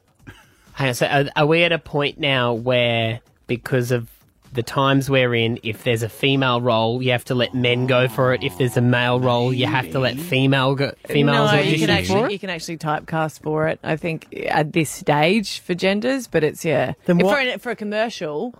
[0.74, 4.10] Hang on, so are, are we at a point now where, because of
[4.56, 8.08] the times we're in, if there's a female role, you have to let men go
[8.08, 8.43] for it.
[8.43, 11.88] If there's a male role, you have to let female go, females no, you can
[11.88, 12.32] for actually it.
[12.32, 13.80] you can actually typecast for it.
[13.84, 16.93] I think at this stage for genders, but it's yeah.
[17.06, 18.56] Then what- For, a, for a commercial,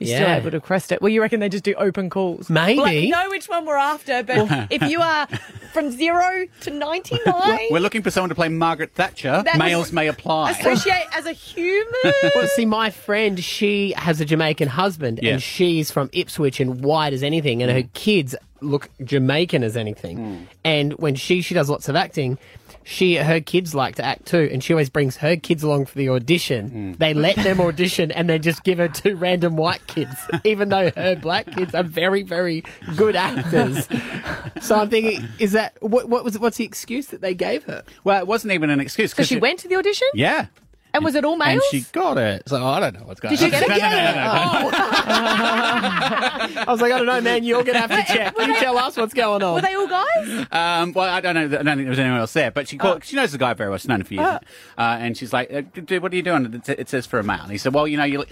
[0.00, 0.36] You're still Yeah.
[0.38, 1.02] able to crest it.
[1.02, 2.48] Well, you reckon they just do open calls?
[2.48, 2.80] Maybe.
[2.80, 5.28] Like, know which one we're after, but if you are
[5.72, 9.42] from zero to 99, We're looking for someone to play Margaret Thatcher.
[9.44, 10.52] That Males may apply.
[10.52, 11.86] associate as a human.
[12.34, 15.32] Well, see, my friend, she has a Jamaican husband, Yeah.
[15.34, 17.92] and she's from Ipswich and white as anything, and her mm.
[17.92, 20.18] kids look Jamaican as anything.
[20.18, 20.46] Mm.
[20.64, 22.38] And when she she does lots of acting,
[22.84, 25.98] she her kids like to act too, and she always brings her kids along for
[25.98, 26.68] the audition.
[26.68, 26.92] Hmm.
[26.92, 30.14] They let them audition, and they just give her two random white kids,
[30.44, 32.64] even though her black kids are very very
[32.96, 33.86] good actors.
[34.60, 37.84] so I'm thinking, is that what, what was what's the excuse that they gave her?
[38.04, 39.14] Well, it wasn't even an excuse.
[39.14, 40.08] So she it- went to the audition?
[40.14, 40.46] Yeah.
[40.92, 41.62] And was it all males?
[41.72, 42.48] And she got it.
[42.48, 43.38] So I don't know what's going on.
[43.38, 43.60] Did on.
[43.62, 43.80] you get it?
[44.20, 46.62] No, no, no, no, no, no.
[46.62, 47.44] I was like, I don't know, man.
[47.44, 48.34] You're gonna have to check.
[48.38, 49.54] You tell us what's going on.
[49.54, 50.46] Were they all guys?
[50.50, 51.44] Um, well, I don't know.
[51.44, 53.00] I don't think there was anyone else there, but she called, Oh.
[53.02, 53.78] she knows the guy very well.
[53.78, 54.26] She's known him for years.
[54.26, 54.82] Oh.
[54.82, 56.54] Uh, and she's like, uh, dude, what are you doing?
[56.54, 57.40] It, it says for a male.
[57.42, 58.24] And he said, well, you know, you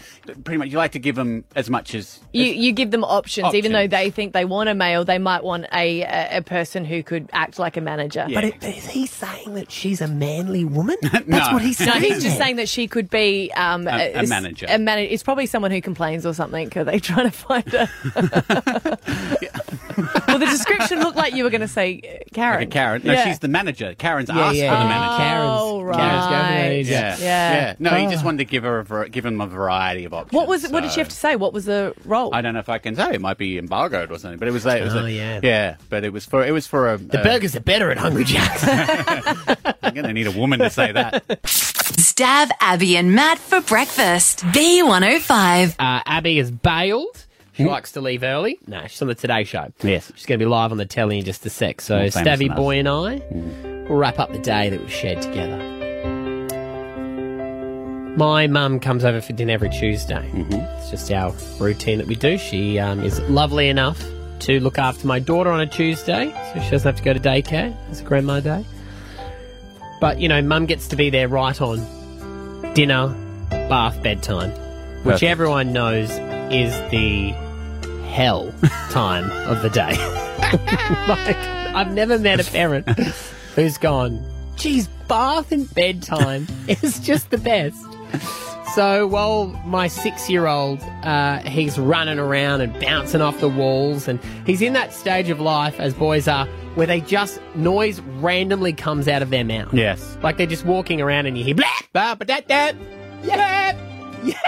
[0.44, 2.20] pretty much you like to give them as much as.
[2.32, 5.44] You, you give them options, even though they think they want a male, they might
[5.44, 8.26] want a a, a person who could act like a manager.
[8.32, 10.96] But, it, but is he saying that she's a manly woman?
[11.02, 11.38] That's No.
[11.52, 14.66] what he's No, he's just saying that she could be um, A- a s- manager.
[14.68, 16.70] A man- it's probably someone who complains or something.
[16.76, 17.88] Are they trying to find a?
[20.28, 22.60] well, the description looked like you were going to say uh, Karen.
[22.60, 23.02] Like Karen.
[23.04, 23.24] No, Yeah.
[23.24, 23.94] she's the manager.
[23.96, 24.70] Karen's Yeah, asked yeah.
[24.74, 25.16] for the manager.
[25.18, 25.96] Karen's- Oh, right.
[25.98, 27.16] Karen's going to- Yeah.
[27.18, 27.74] Yeah.
[27.78, 28.10] No, he Oh.
[28.10, 30.32] just wanted to give her a, var- give him a variety of options.
[30.32, 30.68] What was?
[30.68, 31.36] What did she have to say?
[31.36, 32.34] What was the role?
[32.34, 33.12] I don't know if I can say.
[33.14, 35.40] It might be embargoed or something, but it was like, it was Oh, a- yeah.
[35.42, 35.76] yeah.
[35.88, 36.98] But it was for it was for a.
[36.98, 38.64] The burgers are better at Hungry Jack's.
[39.82, 41.24] I'm gonna need a woman to say that.
[41.96, 44.40] Stav Abby and Matt for breakfast.
[44.46, 45.74] B105.
[45.78, 47.24] uh, Abby is bailed.
[47.54, 48.58] She likes to leave early.
[48.68, 49.72] No, she's on the Today Show.
[49.82, 50.12] Yes.
[50.14, 51.80] She's going to be live on the telly in just a sec.
[51.80, 52.56] So, More famous Stabby than.
[52.56, 53.20] Boy and I
[53.88, 55.56] will wrap up the day that we've shared together.
[58.16, 60.30] My mum comes over for dinner every Tuesday.
[60.78, 62.38] It's just our routine that we do.
[62.38, 64.00] She um, is lovely enough
[64.40, 67.18] to look after my daughter on a Tuesday, so she doesn't have to go to
[67.20, 67.76] daycare.
[67.90, 68.64] It's a grandma day.
[70.00, 71.78] But, you know, mum gets to be there right on
[72.74, 73.08] dinner,
[73.50, 74.50] bath, bedtime,
[75.02, 75.22] which Perfect.
[75.24, 76.10] everyone knows
[76.52, 77.30] is the
[78.08, 78.52] hell
[78.90, 79.96] time of the day.
[81.08, 81.36] like,
[81.74, 82.88] I've never met a parent
[83.54, 84.24] who's gone,
[84.56, 87.84] geez, bath and bedtime is just the best.
[88.74, 94.06] So while my six year old, uh, he's running around and bouncing off the walls,
[94.06, 96.46] and he's in that stage of life, as boys are,
[96.78, 99.74] where they just, noise randomly comes out of their mouth.
[99.74, 100.16] Yes.
[100.22, 102.70] Like they're just walking around and you hear, blah, blah, ba, da, da,
[103.24, 103.76] yeah,
[104.22, 104.38] yeah,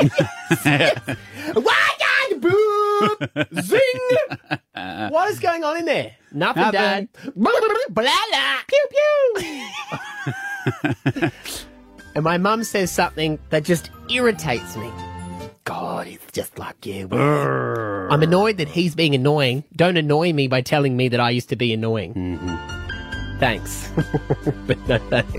[1.54, 3.62] why are you boop?
[3.62, 5.10] Zing!
[5.10, 6.14] what is going on in there?
[6.30, 6.80] Nothing, Nothing.
[6.80, 7.08] Dad.
[7.34, 7.52] Blah,
[7.90, 8.86] blah, blah, pew,
[9.34, 11.30] pew.
[12.14, 14.88] and my mum says something that just irritates me.
[15.70, 17.08] God, it's just like you.
[17.12, 19.62] I'm annoyed that he's being annoying.
[19.76, 22.12] Don't annoy me by telling me that I used to be annoying.
[22.12, 23.38] Mm-hmm.
[23.38, 23.88] Thanks.
[24.66, 25.38] but no thanks.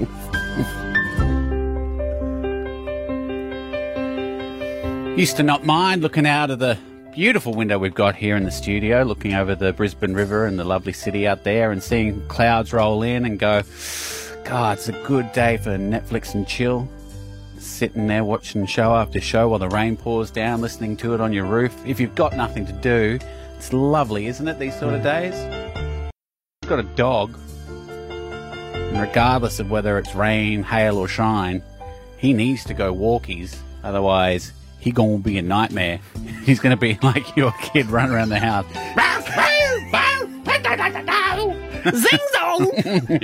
[5.20, 6.78] Used to not mind looking out of the
[7.14, 10.64] beautiful window we've got here in the studio, looking over the Brisbane River and the
[10.64, 13.64] lovely city out there and seeing clouds roll in and go,
[14.46, 16.88] God, it's a good day for Netflix and chill.
[17.62, 21.32] Sitting there watching show after show while the rain pours down, listening to it on
[21.32, 21.72] your roof.
[21.86, 23.20] If you've got nothing to do,
[23.56, 25.36] it's lovely, isn't it, these sort of days?
[26.64, 27.38] I've got a dog,
[27.70, 31.62] and regardless of whether it's rain, hail, or shine,
[32.18, 33.56] he needs to go walkies.
[33.84, 36.00] Otherwise, he gonna be a nightmare.
[36.44, 38.66] He's gonna be like your kid running around the house.
[41.84, 43.22] Zing zong!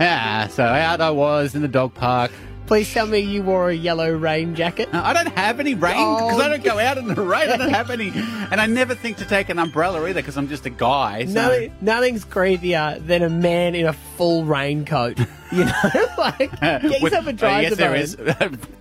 [0.00, 2.30] yeah, so out I was in the dog park.
[2.68, 4.92] Please tell me you wore a yellow rain jacket.
[4.92, 7.48] No, I don't have any rain because I don't go out in the rain.
[7.48, 10.48] I don't have any, and I never think to take an umbrella either because I'm
[10.48, 11.24] just a guy.
[11.24, 11.32] So.
[11.32, 15.18] Nothing, nothing's creepier than a man in a full raincoat.
[15.50, 15.72] You know,
[16.18, 18.18] like get With- yourself a uh, dry yes, there is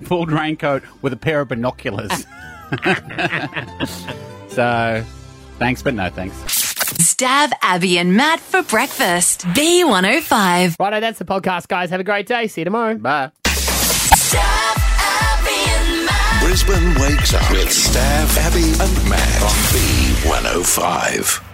[0.03, 2.11] full raincoat with a pair of binoculars.
[4.49, 5.05] so,
[5.59, 6.56] thanks, but no thanks.
[6.99, 9.41] Stav Abby and Matt for breakfast.
[9.47, 10.75] B105.
[10.79, 11.89] Righto, that's the podcast, guys.
[11.91, 12.47] Have a great day.
[12.47, 12.95] See you tomorrow.
[12.95, 13.31] Bye.
[16.41, 21.46] Brisbane wakes up with Stav, Abby, and Matt on B105.